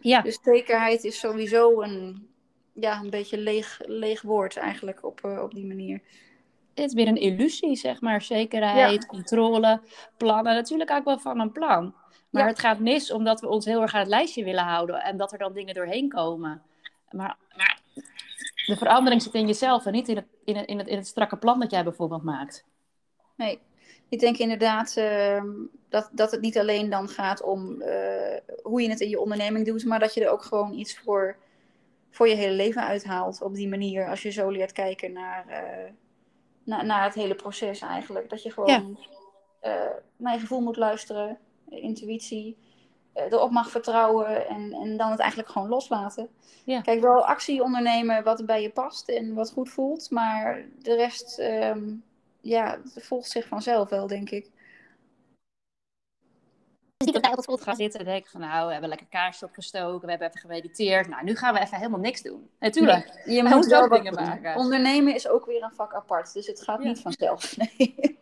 Ja. 0.00 0.20
Dus 0.20 0.38
zekerheid 0.42 1.04
is 1.04 1.18
sowieso 1.18 1.82
een, 1.82 2.28
ja, 2.72 3.00
een 3.00 3.10
beetje 3.10 3.38
leeg, 3.38 3.80
leeg 3.84 4.22
wordt 4.22 4.56
eigenlijk 4.56 5.04
op, 5.04 5.24
eh, 5.24 5.42
op 5.42 5.54
die 5.54 5.66
manier. 5.66 6.00
Het 6.76 6.88
is 6.88 6.94
weer 6.94 7.08
een 7.08 7.20
illusie, 7.20 7.76
zeg 7.76 8.00
maar. 8.00 8.22
Zekerheid, 8.22 9.06
controle, 9.06 9.80
plannen. 10.16 10.54
Natuurlijk 10.54 10.90
ook 10.90 11.04
wel 11.04 11.18
van 11.18 11.40
een 11.40 11.52
plan. 11.52 11.94
Maar 12.30 12.46
het 12.46 12.58
gaat 12.58 12.78
mis 12.78 13.12
omdat 13.12 13.40
we 13.40 13.48
ons 13.48 13.64
heel 13.64 13.82
erg 13.82 13.94
aan 13.94 14.00
het 14.00 14.08
lijstje 14.08 14.44
willen 14.44 14.64
houden. 14.64 15.02
En 15.02 15.16
dat 15.16 15.32
er 15.32 15.38
dan 15.38 15.52
dingen 15.52 15.74
doorheen 15.74 16.08
komen. 16.08 16.62
Maar, 17.10 17.36
maar 17.56 17.78
de 18.66 18.76
verandering 18.76 19.22
zit 19.22 19.34
in 19.34 19.46
jezelf 19.46 19.86
en 19.86 19.92
niet 19.92 20.08
in 20.08 20.16
het, 20.16 20.26
in, 20.44 20.56
het, 20.56 20.66
in, 20.66 20.78
het, 20.78 20.86
in 20.86 20.96
het 20.96 21.06
strakke 21.06 21.36
plan 21.36 21.60
dat 21.60 21.70
jij 21.70 21.84
bijvoorbeeld 21.84 22.22
maakt. 22.22 22.64
Nee, 23.36 23.58
ik 24.08 24.20
denk 24.20 24.36
inderdaad 24.36 24.96
ehm, 24.96 25.46
dat, 25.88 26.10
dat 26.12 26.30
het 26.30 26.40
niet 26.40 26.58
alleen 26.58 26.90
dan 26.90 27.08
gaat 27.08 27.42
om 27.42 27.80
eh, 27.80 28.40
hoe 28.62 28.82
je 28.82 28.90
het 28.90 29.00
in 29.00 29.08
je 29.08 29.20
onderneming 29.20 29.66
doet, 29.66 29.84
maar 29.84 29.98
dat 29.98 30.14
je 30.14 30.24
er 30.24 30.30
ook 30.30 30.42
gewoon 30.42 30.72
iets 30.72 30.98
voor, 30.98 31.36
voor 32.10 32.28
je 32.28 32.34
hele 32.34 32.54
leven 32.54 32.82
uithaalt 32.82 33.42
op 33.42 33.54
die 33.54 33.68
manier. 33.68 34.08
Als 34.08 34.22
je 34.22 34.30
zo 34.30 34.48
leert 34.50 34.72
kijken 34.72 35.12
naar, 35.12 35.46
uh, 35.48 35.92
naar, 36.66 37.04
het 37.04 37.14
hele 37.14 37.34
proces 37.34 37.80
eigenlijk. 37.80 38.30
Dat 38.30 38.42
je 38.42 38.50
gewoon 38.50 38.98
uh, 39.62 39.72
naar 40.16 40.32
je 40.32 40.40
gevoel 40.40 40.60
moet 40.60 40.76
luisteren, 40.76 41.38
intuïtie, 41.68 42.56
erop 43.12 43.50
mag 43.50 43.70
vertrouwen 43.70 44.48
en, 44.48 44.72
en 44.72 44.96
dan 44.96 45.10
het 45.10 45.20
eigenlijk 45.20 45.50
gewoon 45.50 45.68
loslaten. 45.68 46.28
Ja. 46.64 46.80
Kijk, 46.80 47.00
wel 47.00 47.26
actie 47.26 47.62
ondernemen 47.62 48.24
wat 48.24 48.46
bij 48.46 48.62
je 48.62 48.70
past 48.70 49.08
en 49.08 49.34
wat 49.34 49.52
goed 49.52 49.68
voelt, 49.68 50.10
maar 50.10 50.64
de 50.78 50.94
rest. 50.94 51.38
Ehm, 51.38 51.94
ja, 52.40 52.78
volgt 52.84 53.30
zich 53.30 53.46
vanzelf 53.46 53.88
wel, 53.88 54.06
denk 54.06 54.30
ik. 54.30 54.50
Dus 56.96 57.06
niet 57.06 57.16
op 57.16 57.46
het 57.46 57.62
gaan 57.62 57.76
zitten 57.76 58.00
en 58.00 58.06
denken 58.06 58.30
van 58.30 58.40
nou, 58.40 58.66
we 58.66 58.72
hebben 58.72 58.88
lekker 58.88 59.06
kaarsje 59.06 59.44
opgestoken, 59.44 60.00
we 60.00 60.10
hebben 60.10 60.28
even 60.28 60.40
gemediteerd. 60.40 61.08
Nou, 61.08 61.24
nu 61.24 61.36
gaan 61.36 61.54
we 61.54 61.60
even 61.60 61.76
helemaal 61.76 62.00
niks 62.00 62.22
doen. 62.22 62.50
Natuurlijk, 62.58 63.22
je 63.24 63.42
moet 63.42 63.66
wel 63.66 63.88
dingen 63.88 64.14
maken. 64.14 64.56
Ondernemen 64.56 65.14
is 65.14 65.28
ook 65.28 65.46
weer 65.46 65.62
een 65.62 65.74
vak 65.74 65.94
apart, 65.94 66.32
dus 66.32 66.46
het 66.46 66.62
gaat 66.62 66.78
niet 66.78 67.00
vanzelf. 67.00 67.56
Nee. 67.56 68.18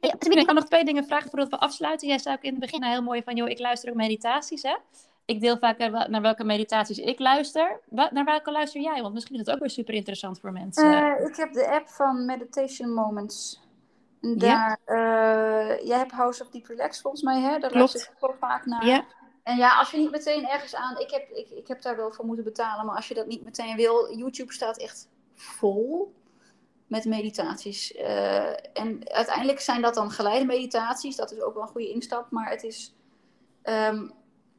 Ja, 0.00 0.14
ik 0.18 0.46
kan 0.46 0.54
nog 0.54 0.64
twee 0.64 0.84
dingen 0.84 1.04
vragen 1.04 1.30
voordat 1.30 1.48
we 1.48 1.58
afsluiten. 1.58 2.08
Jij 2.08 2.18
zei 2.18 2.36
ook 2.36 2.42
in 2.42 2.50
het 2.50 2.60
begin 2.60 2.84
heel 2.84 3.02
mooi 3.02 3.22
van, 3.22 3.36
joh, 3.36 3.48
ik 3.48 3.58
luister 3.58 3.90
ook 3.90 3.96
meditaties, 3.96 4.62
hè? 4.62 4.76
ik 5.24 5.40
deel 5.40 5.58
vaak 5.58 5.78
naar 6.08 6.22
welke 6.22 6.44
meditaties 6.44 6.98
ik 6.98 7.18
luister. 7.18 7.80
Naar 7.90 8.24
welke 8.24 8.50
luister 8.50 8.80
jij? 8.80 9.02
Want 9.02 9.14
misschien 9.14 9.34
is 9.34 9.46
het 9.46 9.50
ook 9.50 9.60
weer 9.60 9.70
super 9.70 9.94
interessant 9.94 10.40
voor 10.40 10.52
mensen. 10.52 10.84
Uh, 10.84 11.26
ik 11.26 11.36
heb 11.36 11.52
de 11.52 11.68
app 11.68 11.88
van 11.88 12.24
Meditation 12.24 12.92
Moments. 12.92 13.61
Daar, 14.22 14.78
ja. 14.86 14.94
uh, 14.94 15.86
jij 15.86 15.98
hebt 15.98 16.12
House 16.12 16.42
of 16.42 16.48
Deep 16.48 16.66
Relax 16.66 17.00
volgens 17.00 17.22
mij, 17.22 17.40
hè? 17.40 17.58
Daar 17.58 17.72
luister 17.72 18.00
ik 18.00 18.16
ook 18.20 18.36
vaak 18.38 18.66
naar. 18.66 18.86
Ja. 18.86 19.04
En 19.42 19.56
ja, 19.56 19.78
als 19.78 19.90
je 19.90 19.98
niet 19.98 20.10
meteen 20.10 20.48
ergens 20.48 20.74
aan... 20.74 20.98
Ik 20.98 21.10
heb, 21.10 21.30
ik, 21.30 21.50
ik 21.50 21.68
heb 21.68 21.82
daar 21.82 21.96
wel 21.96 22.12
voor 22.12 22.24
moeten 22.24 22.44
betalen, 22.44 22.86
maar 22.86 22.96
als 22.96 23.08
je 23.08 23.14
dat 23.14 23.26
niet 23.26 23.44
meteen 23.44 23.76
wil... 23.76 24.16
YouTube 24.16 24.52
staat 24.52 24.78
echt 24.78 25.08
vol 25.34 26.14
met 26.86 27.04
meditaties. 27.04 27.96
Uh, 27.96 28.76
en 28.76 29.00
uiteindelijk 29.04 29.60
zijn 29.60 29.82
dat 29.82 29.94
dan 29.94 30.10
geleide 30.10 30.44
meditaties. 30.44 31.16
Dat 31.16 31.32
is 31.32 31.40
ook 31.40 31.54
wel 31.54 31.62
een 31.62 31.68
goede 31.68 31.90
instap, 31.90 32.30
maar 32.30 32.50
het 32.50 32.62
is... 32.62 32.94
Um, 33.62 34.12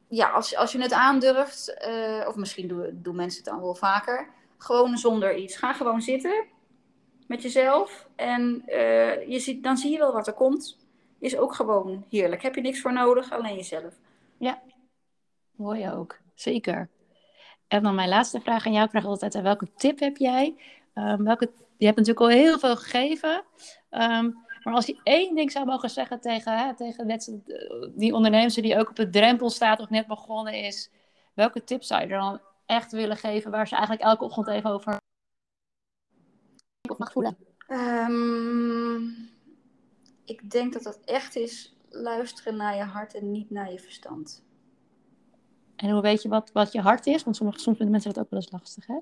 ja, 0.08 0.30
als, 0.30 0.56
als 0.56 0.72
je 0.72 0.82
het 0.82 0.92
aandurft, 0.92 1.86
uh, 1.88 2.28
of 2.28 2.34
misschien 2.34 2.68
doen, 2.68 2.90
doen 2.92 3.16
mensen 3.16 3.42
het 3.42 3.52
dan 3.52 3.60
wel 3.60 3.74
vaker, 3.74 4.28
gewoon 4.58 4.96
zonder 4.98 5.36
iets. 5.36 5.56
Ga 5.56 5.72
gewoon 5.72 6.02
zitten 6.02 6.44
met 7.26 7.42
jezelf 7.42 8.08
en 8.16 8.62
uh, 8.66 9.28
je 9.28 9.38
ziet, 9.38 9.62
dan 9.62 9.76
zie 9.76 9.90
je 9.90 9.98
wel 9.98 10.12
wat 10.12 10.26
er 10.26 10.32
komt. 10.32 10.78
Is 11.18 11.36
ook 11.36 11.54
gewoon 11.54 12.04
heerlijk. 12.10 12.42
Heb 12.42 12.54
je 12.54 12.60
niks 12.60 12.80
voor 12.80 12.92
nodig, 12.92 13.32
alleen 13.32 13.54
jezelf. 13.54 13.94
Ja, 14.38 14.62
mooi 15.56 15.90
ook. 15.90 16.18
Zeker. 16.34 16.88
En 17.68 17.82
dan 17.82 17.94
mijn 17.94 18.08
laatste 18.08 18.40
vraag 18.40 18.66
aan 18.66 18.72
jou. 18.72 18.84
Ik 18.84 18.90
vraag 18.90 19.04
altijd, 19.04 19.40
welke 19.40 19.68
tip 19.76 19.98
heb 19.98 20.16
jij? 20.16 20.56
Um, 20.94 21.24
welke, 21.24 21.50
je 21.76 21.84
hebt 21.84 21.98
natuurlijk 21.98 22.26
al 22.26 22.38
heel 22.42 22.58
veel 22.58 22.76
gegeven. 22.76 23.44
Um, 23.90 24.42
maar 24.62 24.74
als 24.74 24.86
je 24.86 25.00
één 25.02 25.34
ding 25.34 25.52
zou 25.52 25.66
mogen 25.66 25.90
zeggen 25.90 26.20
tegen, 26.20 26.58
hè, 26.58 26.74
tegen 26.74 27.06
net, 27.06 27.38
die 27.94 28.14
ondernemer 28.14 28.62
die 28.62 28.78
ook 28.78 28.88
op 28.88 28.96
het 28.96 29.12
drempel 29.12 29.50
staat 29.50 29.80
of 29.80 29.90
net 29.90 30.06
begonnen 30.06 30.54
is, 30.54 30.90
welke 31.34 31.64
tips 31.64 31.86
zou 31.86 32.00
je 32.00 32.06
er 32.06 32.18
dan 32.18 32.40
echt 32.66 32.92
willen 32.92 33.16
geven 33.16 33.50
waar 33.50 33.68
ze 33.68 33.74
eigenlijk 33.74 34.04
elke 34.04 34.24
ochtend 34.24 34.48
even 34.48 34.70
over 34.70 35.02
of 36.94 37.00
mag 37.00 37.12
voelen? 37.12 37.36
Um, 37.68 39.32
ik 40.24 40.50
denk 40.50 40.72
dat 40.72 40.82
dat 40.82 41.00
echt 41.04 41.36
is 41.36 41.76
luisteren 41.88 42.56
naar 42.56 42.76
je 42.76 42.82
hart 42.82 43.14
en 43.14 43.30
niet 43.30 43.50
naar 43.50 43.72
je 43.72 43.78
verstand. 43.78 44.42
En 45.76 45.90
hoe 45.90 46.02
weet 46.02 46.22
je 46.22 46.28
wat, 46.28 46.50
wat 46.52 46.72
je 46.72 46.80
hart 46.80 47.06
is? 47.06 47.24
Want 47.24 47.36
sommige, 47.36 47.58
soms 47.58 47.76
vinden 47.76 47.94
mensen 47.94 48.12
dat 48.12 48.24
ook 48.24 48.30
wel 48.30 48.40
eens 48.40 48.52
lastig, 48.52 48.86
hè? 48.86 48.98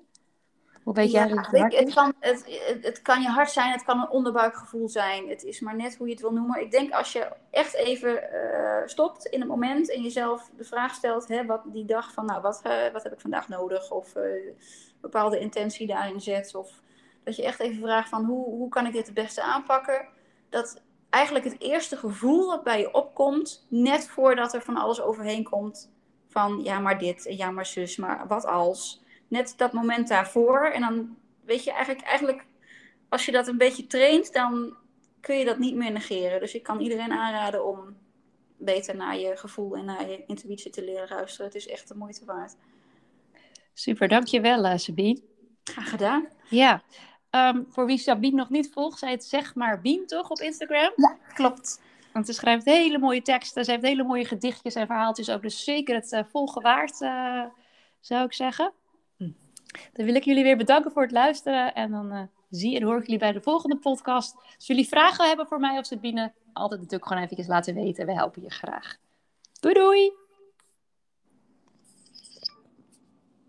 Hoe 0.83 0.95
weet 0.95 1.11
jij 1.11 1.29
dat 1.29 1.47
het, 1.47 1.75
het, 1.75 1.95
kan, 1.95 2.15
het, 2.21 2.61
het, 2.83 3.03
kan 3.03 3.23
je 3.23 3.29
hart 3.29 3.51
zijn, 3.51 3.73
het 3.73 3.85
kan 3.85 4.01
een 4.01 4.11
onderbuikgevoel 4.11 4.89
zijn. 4.89 5.29
Het 5.29 5.45
is 5.45 5.61
maar 5.61 5.77
net 5.77 5.97
hoe 5.97 6.07
je 6.07 6.13
het 6.13 6.23
wil 6.23 6.33
noemen. 6.33 6.61
Ik 6.61 6.71
denk 6.71 6.93
als 6.93 7.13
je 7.13 7.33
echt 7.51 7.75
even 7.75 8.23
uh, 8.33 8.87
stopt 8.87 9.27
in 9.27 9.41
het 9.41 9.49
moment 9.49 9.91
en 9.91 10.03
jezelf 10.03 10.51
de 10.57 10.65
vraag 10.65 10.95
stelt, 10.95 11.29
hè, 11.29 11.47
wat 11.47 11.63
die 11.67 11.85
dag 11.85 12.13
van, 12.13 12.27
nou, 12.27 12.43
wat, 12.43 12.63
uh, 12.67 12.93
wat 12.93 13.03
heb 13.03 13.13
ik 13.13 13.21
vandaag 13.21 13.49
nodig? 13.49 13.91
Of 13.91 14.17
uh, 14.17 14.23
bepaalde 15.01 15.39
intentie 15.39 15.87
daarin 15.87 16.21
zet. 16.21 16.55
Of 16.55 16.81
dat 17.25 17.37
je 17.37 17.45
echt 17.45 17.61
even 17.61 17.83
vraagt 17.83 18.09
van, 18.09 18.25
hoe, 18.25 18.45
hoe 18.45 18.69
kan 18.69 18.87
ik 18.87 18.93
dit 18.93 19.07
het 19.07 19.15
beste 19.15 19.43
aanpakken? 19.43 20.09
Dat 20.49 20.83
eigenlijk 21.11 21.45
het 21.45 21.61
eerste 21.61 21.97
gevoel 21.97 22.49
dat 22.49 22.63
bij 22.63 22.81
je 22.81 22.95
opkomt, 22.95 23.67
net 23.69 24.09
voordat 24.09 24.55
er 24.55 24.63
van 24.63 24.77
alles 24.77 25.01
overheen 25.01 25.45
komt, 25.45 25.93
van 26.29 26.61
ja, 26.63 26.79
maar 26.79 26.99
dit, 26.99 27.27
ja, 27.29 27.51
maar 27.51 27.67
zus, 27.67 27.97
maar 27.97 28.27
wat 28.29 28.47
als 28.47 29.03
net 29.29 29.55
dat 29.57 29.73
moment 29.73 30.09
daarvoor. 30.09 30.65
En 30.65 30.81
dan 30.81 31.17
weet 31.45 31.65
je 31.65 31.73
eigenlijk, 31.73 32.05
eigenlijk, 32.07 32.47
als 33.09 33.25
je 33.25 33.33
dat 33.33 33.49
een 33.49 33.59
beetje 33.59 33.87
traint, 33.87 34.33
dan 34.33 34.77
kun 35.21 35.39
je 35.39 35.45
dat 35.45 35.59
niet 35.59 35.75
meer 35.75 35.93
negeren. 35.93 36.41
Dus 36.41 36.55
ik 36.55 36.63
kan 36.63 36.81
iedereen 36.81 37.13
aanraden 37.13 37.67
om 37.67 37.97
beter 38.57 38.97
naar 38.97 39.19
je 39.19 39.37
gevoel 39.37 39.77
en 39.77 39.85
naar 39.85 40.11
je 40.11 40.25
intuïtie 40.27 40.71
te 40.71 40.85
leren 40.85 41.09
luisteren. 41.09 41.47
Het 41.47 41.55
is 41.55 41.67
echt 41.67 41.89
de 41.89 41.95
moeite 41.95 42.25
waard. 42.25 42.57
Super, 43.75 44.09
dankjewel 44.09 44.65
uh, 44.65 44.77
Sabine. 44.77 45.21
Graag 45.65 45.91
gedaan. 45.91 46.29
Ja, 46.49 46.83
um, 47.37 47.67
voor 47.69 47.87
wie 47.87 47.99
Sabine 47.99 48.37
nog 48.37 48.51
niet 48.51 48.71
volgt, 48.73 48.99
zij 48.99 49.11
het 49.11 49.25
zeg 49.25 49.55
maar 49.55 49.81
Bien 49.81 50.07
toch 50.07 50.31
op 50.31 50.39
Instagram? 50.39 50.93
Ja, 50.97 51.17
klopt. 51.35 51.81
Want 52.13 52.27
ze 52.27 52.33
schrijft 52.33 52.65
hele 52.65 52.99
mooie 52.99 53.23
teksten, 53.23 53.65
ze 53.65 53.71
heeft 53.71 53.83
hele 53.83 54.05
mooie 54.05 54.25
gedichtjes 54.25 54.75
en 54.75 54.87
verhaaltjes 54.87 55.31
ook. 55.31 55.43
Dus 55.43 55.65
zeker 55.65 55.95
het 55.95 56.13
uh, 56.13 56.21
volgen 56.31 56.63
waard, 56.63 57.01
uh, 57.01 57.45
zou 58.01 58.25
ik 58.25 58.33
zeggen. 58.33 58.73
Dan 59.93 60.05
wil 60.07 60.15
ik 60.15 60.25
jullie 60.25 60.43
weer 60.43 60.57
bedanken 60.57 60.93
voor 60.93 61.03
het 61.03 61.11
luisteren. 61.11 61.75
En 61.75 61.91
dan 61.91 62.13
uh, 62.13 62.23
zie 62.51 62.77
en 62.77 62.83
hoor 62.83 62.97
ik 62.97 63.05
jullie 63.05 63.19
bij 63.19 63.33
de 63.33 63.41
volgende 63.41 63.77
podcast. 63.77 64.37
Als 64.57 64.67
jullie 64.67 64.89
vragen 64.89 65.29
hebben 65.29 65.47
voor 65.47 65.61
mij 65.61 65.79
of 65.79 65.87
Sabine, 65.87 66.33
altijd 66.53 66.81
natuurlijk 66.81 67.09
gewoon 67.09 67.29
even 67.29 67.45
laten 67.47 67.75
weten. 67.75 68.07
We 68.07 68.13
helpen 68.13 68.43
je 68.43 68.51
graag. 68.51 68.97
Doei 69.61 69.75
doei! 69.75 70.22